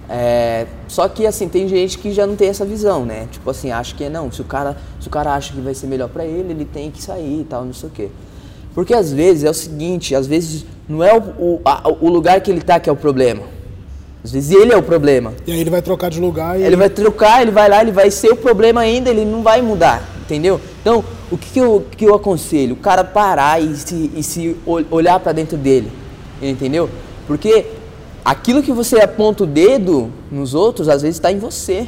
[0.10, 3.28] É, só que assim, tem gente que já não tem essa visão, né?
[3.32, 5.86] Tipo assim, acha que não, se o cara, se o cara acha que vai ser
[5.86, 8.10] melhor para ele, ele tem que sair e tal, não sei o quê.
[8.74, 12.42] Porque às vezes é o seguinte, às vezes não é o, o, a, o lugar
[12.42, 13.44] que ele tá que é o problema.
[14.24, 15.34] Às vezes ele é o problema.
[15.46, 16.64] E aí ele vai trocar de lugar e.
[16.64, 19.62] Ele vai trocar, ele vai lá, ele vai ser o problema ainda, ele não vai
[19.62, 20.60] mudar, entendeu?
[20.82, 22.74] Então, o que, que, eu, que eu aconselho?
[22.74, 25.92] O cara parar e se, e se olhar para dentro dele,
[26.42, 26.90] entendeu?
[27.28, 27.66] Porque
[28.24, 31.88] aquilo que você aponta o dedo nos outros, às vezes está em você.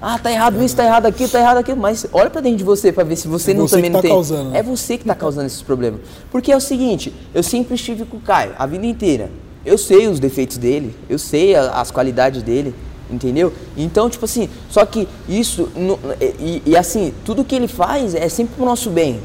[0.00, 1.76] Ah, tá errado isso, tá errado aquilo, tá errado aquilo.
[1.76, 3.96] Mas olha para dentro de você para ver se você é não você também tá
[3.96, 4.10] não tem.
[4.10, 4.58] Causando, né?
[4.58, 6.00] É você que está causando esses problemas.
[6.30, 9.30] Porque é o seguinte, eu sempre estive com o Caio a vida inteira.
[9.66, 12.74] Eu sei os defeitos dele, eu sei as qualidades dele,
[13.10, 13.52] entendeu?
[13.76, 15.68] Então, tipo assim, só que isso,
[16.38, 19.20] e, e, assim, tudo que ele faz é sempre pro nosso bem.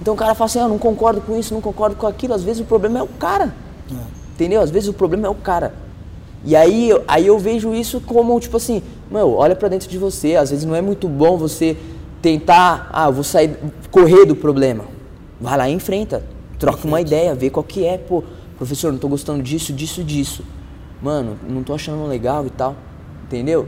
[0.00, 2.34] Então o cara fala assim, ah, não concordo com isso, não concordo com aquilo.
[2.34, 3.54] Às vezes o problema é o cara.
[3.90, 4.15] É.
[4.36, 4.60] Entendeu?
[4.60, 5.74] Às vezes o problema é o cara.
[6.44, 10.36] E aí, aí eu vejo isso como, tipo assim, meu, olha para dentro de você.
[10.36, 11.74] Às vezes não é muito bom você
[12.20, 13.56] tentar, ah, vou sair,
[13.90, 14.84] correr do problema.
[15.40, 16.22] Vai lá e enfrenta.
[16.58, 17.96] Troca uma ideia, vê qual que é.
[17.96, 18.22] Pô,
[18.58, 20.44] professor, não tô gostando disso, disso, disso.
[21.02, 22.76] Mano, não tô achando legal e tal.
[23.24, 23.66] Entendeu?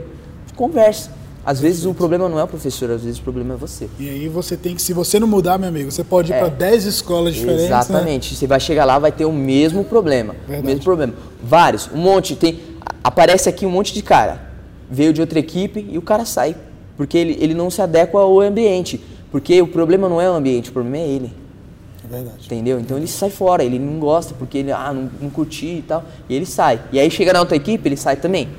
[0.54, 1.17] Conversa.
[1.48, 3.88] Às vezes o problema não é o professor, às vezes o problema é você.
[3.98, 6.40] E aí você tem que, se você não mudar, meu amigo, você pode ir é.
[6.40, 7.70] para 10 escolas diferentes.
[7.70, 7.78] Né?
[7.78, 8.30] Exatamente.
[8.32, 8.36] Né?
[8.38, 10.36] Você vai chegar lá, vai ter o mesmo problema.
[10.40, 10.62] Verdade.
[10.62, 11.14] O mesmo problema.
[11.42, 12.60] Vários, um monte, tem.
[13.02, 14.42] Aparece aqui um monte de cara.
[14.90, 16.54] Veio de outra equipe e o cara sai.
[16.98, 19.02] Porque ele, ele não se adequa ao ambiente.
[19.32, 21.32] Porque o problema não é o ambiente, o problema é ele.
[22.04, 22.44] É verdade.
[22.44, 22.78] Entendeu?
[22.78, 26.04] Então ele sai fora, ele não gosta, porque ele, ah, não, não curti e tal.
[26.28, 26.78] E ele sai.
[26.92, 28.50] E aí chega na outra equipe, ele sai também.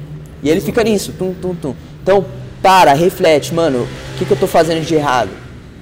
[0.42, 1.76] E ele fica nisso, tum, tum, tum.
[2.02, 2.26] Então,
[2.62, 5.30] para, reflete, mano, o que, que eu tô fazendo de errado?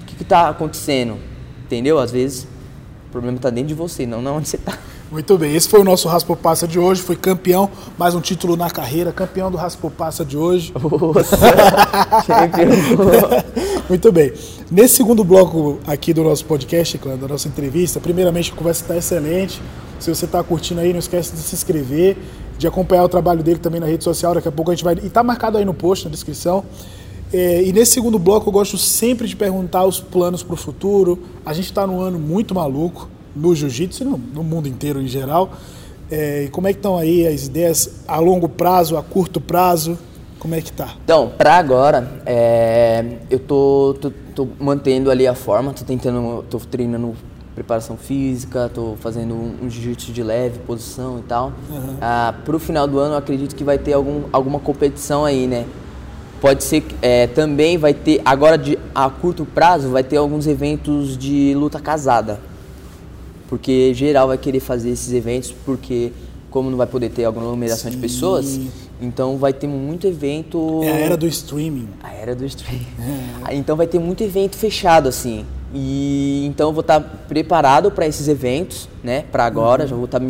[0.02, 1.18] O que, que tá acontecendo?
[1.66, 2.00] Entendeu?
[2.00, 2.48] Às vezes
[3.08, 4.78] o problema tá dentro de você, não, não onde você tá.
[5.10, 8.58] Muito bem, esse foi o nosso Raspo Passa de hoje, foi campeão, mais um título
[8.58, 10.74] na carreira, campeão do Raspo Passa de hoje.
[10.76, 11.38] Nossa,
[13.88, 14.34] Muito bem.
[14.70, 19.62] Nesse segundo bloco aqui do nosso podcast, da nossa entrevista, primeiramente a conversa está excelente.
[20.00, 22.18] Se você está curtindo aí, não esquece de se inscrever,
[22.58, 24.34] de acompanhar o trabalho dele também na rede social.
[24.34, 24.96] Daqui a pouco a gente vai.
[24.96, 26.64] E está marcado aí no post, na descrição.
[27.32, 31.20] É, e nesse segundo bloco eu gosto sempre de perguntar os planos para o futuro.
[31.46, 35.08] A gente está num ano muito maluco no jiu-jitsu e no, no, mundo inteiro em
[35.08, 35.52] geral.
[36.10, 39.98] É, e como é que estão aí as ideias a longo prazo, a curto prazo?
[40.40, 40.96] Como é que tá?
[41.04, 46.60] Então, para agora, é, eu tô, tô, tô, mantendo ali a forma, tô tentando, tô
[46.60, 47.14] treinando
[47.58, 51.52] preparação física, estou fazendo um, um jiu-jitsu de leve, posição e tal.
[51.72, 51.98] Uhum.
[52.00, 55.48] Ah, Para o final do ano, eu acredito que vai ter algum, alguma competição aí,
[55.48, 55.66] né?
[56.40, 60.46] Pode ser que é, também vai ter, agora de, a curto prazo, vai ter alguns
[60.46, 62.40] eventos de luta casada.
[63.50, 66.12] Porque geral vai querer fazer esses eventos, porque
[66.52, 68.60] como não vai poder ter alguma aglomeração de pessoas,
[69.02, 70.82] então vai ter muito evento.
[70.84, 71.90] É a era do streaming.
[72.04, 72.86] A era do streaming.
[73.50, 73.56] É.
[73.56, 75.44] Então vai ter muito evento fechado, assim.
[75.74, 79.26] E então eu vou estar preparado para esses eventos, né?
[79.32, 79.90] Para agora, uhum.
[79.90, 80.22] já vou estar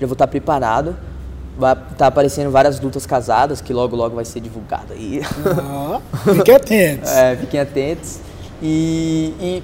[0.00, 0.96] já vou estar preparado.
[1.58, 5.20] Vai estar tá aparecendo várias lutas casadas que logo logo vai ser divulgado aí.
[5.60, 6.00] Ah,
[6.34, 7.10] fiquem atentos.
[7.10, 8.20] é, fiquem atentos.
[8.62, 9.62] E, e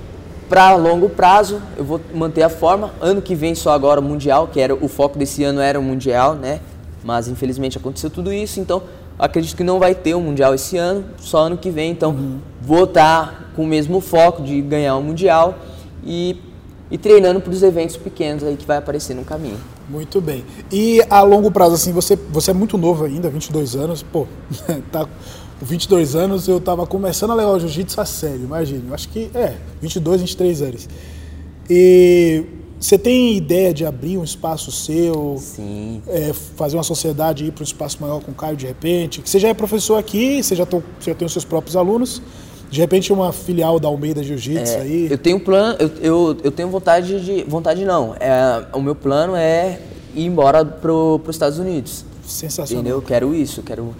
[0.49, 2.93] para longo prazo eu vou manter a forma.
[3.01, 5.83] Ano que vem só agora o mundial, que era o foco desse ano era o
[5.83, 6.61] mundial, né?
[7.03, 8.83] Mas infelizmente aconteceu tudo isso, então
[9.19, 11.91] acredito que não vai ter o mundial esse ano, só ano que vem.
[11.91, 12.39] Então uhum.
[12.61, 15.59] vou estar tá com o mesmo foco de ganhar o Mundial
[16.05, 16.37] e,
[16.91, 19.59] e treinando para os eventos pequenos aí que vai aparecer no caminho.
[19.89, 20.45] Muito bem.
[20.73, 24.27] E a longo prazo, assim, você, você é muito novo ainda, 22 anos, pô,
[24.91, 28.95] tá com 22 anos eu estava começando a levar o jiu-jitsu a sério, imagina.
[28.95, 30.89] Acho que, é, 22, 23 anos.
[31.69, 32.45] E
[32.85, 35.39] você tem ideia de abrir um espaço seu?
[35.39, 36.03] Sim.
[36.07, 39.22] É, fazer uma sociedade ir para um espaço maior com o Caio de repente?
[39.22, 41.76] Que você já é professor aqui, você já, tô, você já tem os seus próprios
[41.76, 42.20] alunos.
[42.70, 45.09] De repente uma filial da Almeida Jiu-Jitsu é, aí.
[45.11, 47.43] Eu tenho plano, eu, eu, eu, tenho vontade de.
[47.45, 48.16] Vontade não.
[48.20, 49.80] É, o meu plano é
[50.14, 52.05] ir embora pro, os Estados Unidos.
[52.26, 52.82] Sensacional.
[52.82, 52.99] Entendeu?
[52.99, 53.97] Eu quero isso, quero.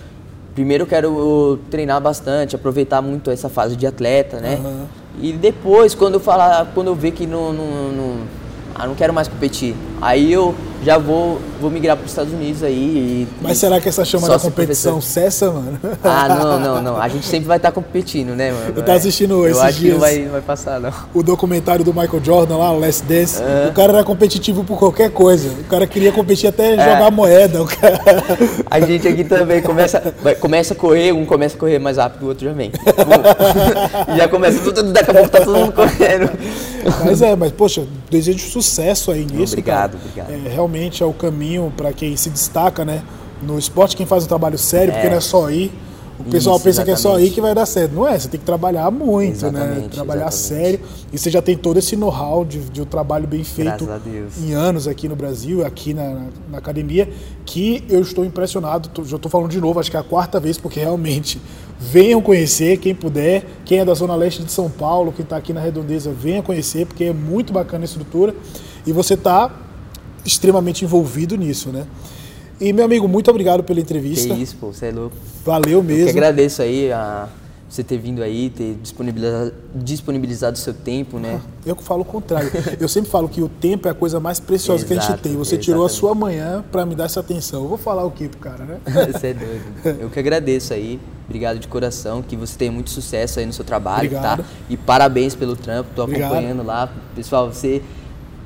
[0.55, 4.61] Primeiro eu quero treinar bastante, aproveitar muito essa fase de atleta, né?
[4.63, 4.85] Uhum.
[5.23, 8.44] E depois, quando eu falar, quando eu ver que não, não, não
[8.75, 9.75] ah, não quero mais competir.
[10.01, 12.75] Aí eu já vou, vou migrar para os Estados Unidos aí.
[12.75, 15.79] E, Mas será que essa chama da competição cessa, mano?
[16.03, 16.97] Ah, não, não, não.
[17.01, 18.73] A gente sempre vai estar tá competindo, né, mano?
[18.77, 19.95] Eu tava assistindo eu esses acho dias.
[19.95, 20.93] Que não vai, vai passar, não.
[21.15, 23.41] O documentário do Michael Jordan lá, Last Dance.
[23.69, 25.49] O cara era competitivo por qualquer coisa.
[25.61, 26.79] O cara queria competir até é.
[26.79, 27.63] jogar moeda.
[27.63, 28.01] O cara...
[28.71, 32.25] A gente aqui também começa, vai, começa a correr, um começa a correr mais rápido,
[32.25, 32.73] o outro já vem.
[34.17, 36.31] já começa, daqui a pouco tá todo mundo correndo.
[37.05, 39.55] Mas é, mas poxa, desejo sucesso aí nisso.
[39.55, 40.05] Obrigado, cara.
[40.05, 40.47] obrigado.
[40.47, 43.03] É, realmente é o caminho para quem se destaca, né?
[43.43, 44.95] No esporte, quem faz um trabalho sério, é.
[44.95, 45.73] porque não é só ir.
[46.19, 47.03] O pessoal Isso, pensa exatamente.
[47.03, 47.93] que é só aí que vai dar certo.
[47.93, 49.89] Não é, você tem que trabalhar muito, exatamente, né?
[49.89, 50.63] Trabalhar exatamente.
[50.63, 50.81] sério.
[51.13, 53.89] E você já tem todo esse know-how de, de, um trabalho bem feito
[54.41, 57.09] em anos aqui no Brasil, aqui na, na academia,
[57.45, 58.89] que eu estou impressionado.
[58.91, 61.41] Tô, já estou falando de novo, acho que é a quarta vez, porque realmente
[61.79, 63.45] venham conhecer, quem puder.
[63.65, 66.87] Quem é da Zona Leste de São Paulo, quem está aqui na Redondeza, venha conhecer,
[66.87, 68.35] porque é muito bacana a estrutura.
[68.87, 69.51] E você está
[70.25, 71.87] extremamente envolvido nisso, né?
[72.61, 74.35] E, meu amigo, muito obrigado pela entrevista.
[74.35, 75.17] Que isso, pô, você é louco.
[75.45, 76.03] Valeu mesmo.
[76.03, 77.29] Eu que agradeço aí a
[77.69, 81.41] você ter vindo aí, ter disponibilizado, disponibilizado o seu tempo, né?
[81.65, 82.51] Eu que falo o contrário.
[82.79, 85.23] Eu sempre falo que o tempo é a coisa mais preciosa Exato, que a gente
[85.23, 85.33] tem.
[85.33, 85.65] Você exatamente.
[85.65, 87.63] tirou a sua manhã para me dar essa atenção.
[87.63, 88.79] Eu vou falar o quê pro cara, né?
[89.13, 90.03] você é doido.
[90.03, 91.01] Eu que agradeço aí.
[91.27, 94.43] Obrigado de coração, que você tenha muito sucesso aí no seu trabalho, Obrigado.
[94.43, 94.49] tá?
[94.69, 96.33] E parabéns pelo trampo, tô Obrigado.
[96.33, 96.93] acompanhando lá.
[97.17, 97.83] Pessoal, você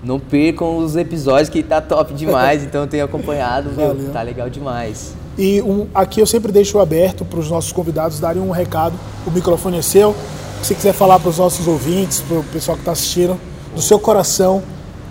[0.03, 3.89] não percam os episódios que tá top demais, então eu tenho acompanhado, viu?
[3.89, 4.12] Valeu.
[4.12, 5.14] Tá legal demais.
[5.39, 8.99] E um, aqui eu sempre deixo aberto para os nossos convidados darem um recado.
[9.26, 10.12] O microfone é seu.
[10.61, 13.39] Se você quiser falar para os nossos ouvintes, para o pessoal que está assistindo,
[13.74, 14.62] do seu coração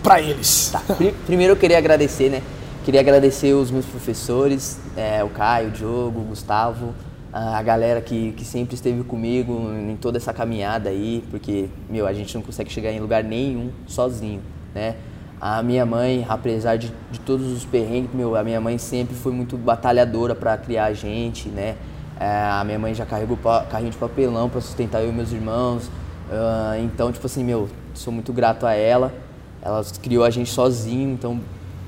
[0.04, 0.70] para eles.
[0.72, 0.80] Tá.
[0.96, 2.42] Pri- Primeiro eu queria agradecer, né?
[2.84, 6.94] Queria agradecer os meus professores, é, o Caio, o Diogo, o Gustavo,
[7.32, 12.14] a galera que, que sempre esteve comigo em toda essa caminhada aí, porque, meu, a
[12.14, 14.42] gente não consegue chegar em lugar nenhum sozinho,
[14.74, 14.96] né?
[15.40, 19.32] A minha mãe, apesar de, de todos os perrengues, meu, a minha mãe sempre foi
[19.32, 21.76] muito batalhadora para criar a gente, né?
[22.20, 25.32] É, a minha mãe já carregou pa- carrinho de papelão para sustentar eu e meus
[25.32, 25.92] irmãos.
[26.32, 29.14] Ah, então, tipo assim, meu, sou muito grato a ela.
[29.62, 31.40] Ela criou a gente sozinho, então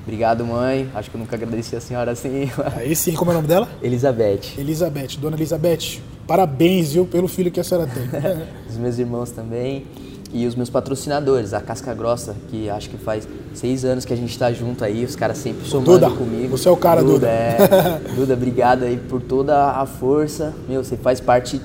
[0.04, 0.88] obrigado, mãe.
[0.94, 2.48] Acho que eu nunca agradeci a senhora assim.
[2.76, 3.68] Aí sim, como é o nome dela?
[3.82, 4.56] Elizabeth.
[4.58, 5.16] Elizabeth.
[5.20, 8.04] Dona Elizabeth, parabéns, viu, pelo filho que a senhora tem.
[8.70, 9.84] Os meus irmãos também.
[10.32, 14.16] E os meus patrocinadores, a Casca Grossa, que acho que faz seis anos que a
[14.16, 16.56] gente tá junto aí, os caras sempre somando Duda, comigo.
[16.56, 17.26] você é o cara, Duda.
[17.26, 17.56] É.
[18.14, 20.54] Duda, obrigado aí por toda a força.
[20.68, 21.60] Meu, você faz parte,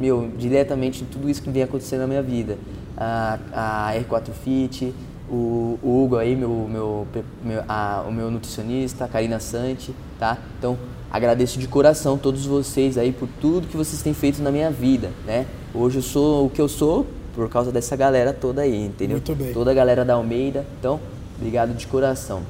[0.00, 2.56] meu, diretamente de tudo isso que vem acontecendo na minha vida.
[2.96, 4.94] A, a R4 Fit,
[5.30, 7.06] o, o Hugo aí, meu, meu,
[7.44, 10.38] meu- a- o meu nutricionista, a Karina Sante, tá?
[10.58, 10.78] Então,
[11.10, 15.10] agradeço de coração todos vocês aí por tudo que vocês têm feito na minha vida,
[15.26, 15.44] né?
[15.74, 17.06] Hoje eu sou o que eu sou
[17.36, 19.18] por causa dessa galera toda aí, entendeu?
[19.18, 19.52] Muito bem.
[19.52, 20.64] Toda a galera da Almeida.
[20.80, 20.98] Então,
[21.38, 22.40] obrigado de coração.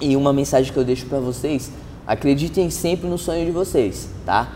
[0.00, 1.70] E uma mensagem que eu deixo pra vocês:
[2.06, 4.48] acreditem sempre no sonho de vocês, tá?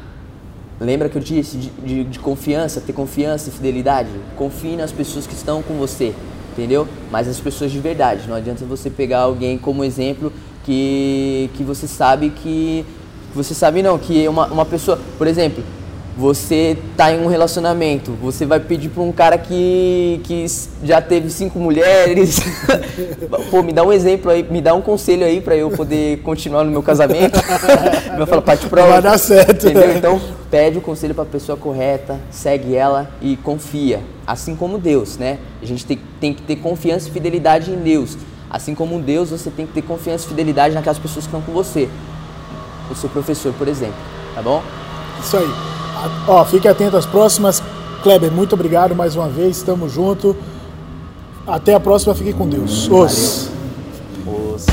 [0.81, 4.09] Lembra que eu disse de, de- de confiança, ter confiança e fidelidade?
[4.37, 6.13] Confie nas pessoas que estão com você,
[6.53, 6.89] entendeu?
[7.11, 8.27] Mas as pessoas de verdade.
[8.29, 10.33] Não adianta você pegar alguém como exemplo
[10.65, 12.85] que, que você sabe que.
[13.35, 14.99] Você sabe não, que uma, uma pessoa.
[15.17, 15.63] Por exemplo,
[16.17, 20.45] você tá em um relacionamento, você vai pedir pra um cara que, que
[20.85, 22.41] já teve cinco mulheres.
[23.51, 26.65] Pô, me dá um exemplo aí, me dá um conselho aí pra eu poder continuar
[26.65, 27.41] no meu casamento.
[28.17, 29.69] vai falar, parte pra Vai dar certo.
[29.69, 29.97] Entendeu?
[29.97, 34.01] Então, pede o conselho pra pessoa correta, segue ela e confia.
[34.27, 35.39] Assim como Deus, né?
[35.63, 38.19] A gente tem, tem que ter confiança e fidelidade em Deus.
[38.51, 41.53] Assim como Deus, você tem que ter confiança e fidelidade naquelas pessoas que estão com
[41.53, 41.89] você.
[42.91, 43.95] O seu professor, por exemplo.
[44.35, 44.63] Tá bom?
[45.21, 45.82] Isso aí.
[46.27, 47.63] Ó, fique atento às próximas.
[48.03, 49.57] Kleber, muito obrigado mais uma vez.
[49.57, 50.37] Estamos junto.
[51.47, 52.15] Até a próxima.
[52.15, 52.89] Fique com Deus.
[52.89, 53.51] Os.
[54.27, 54.67] Os...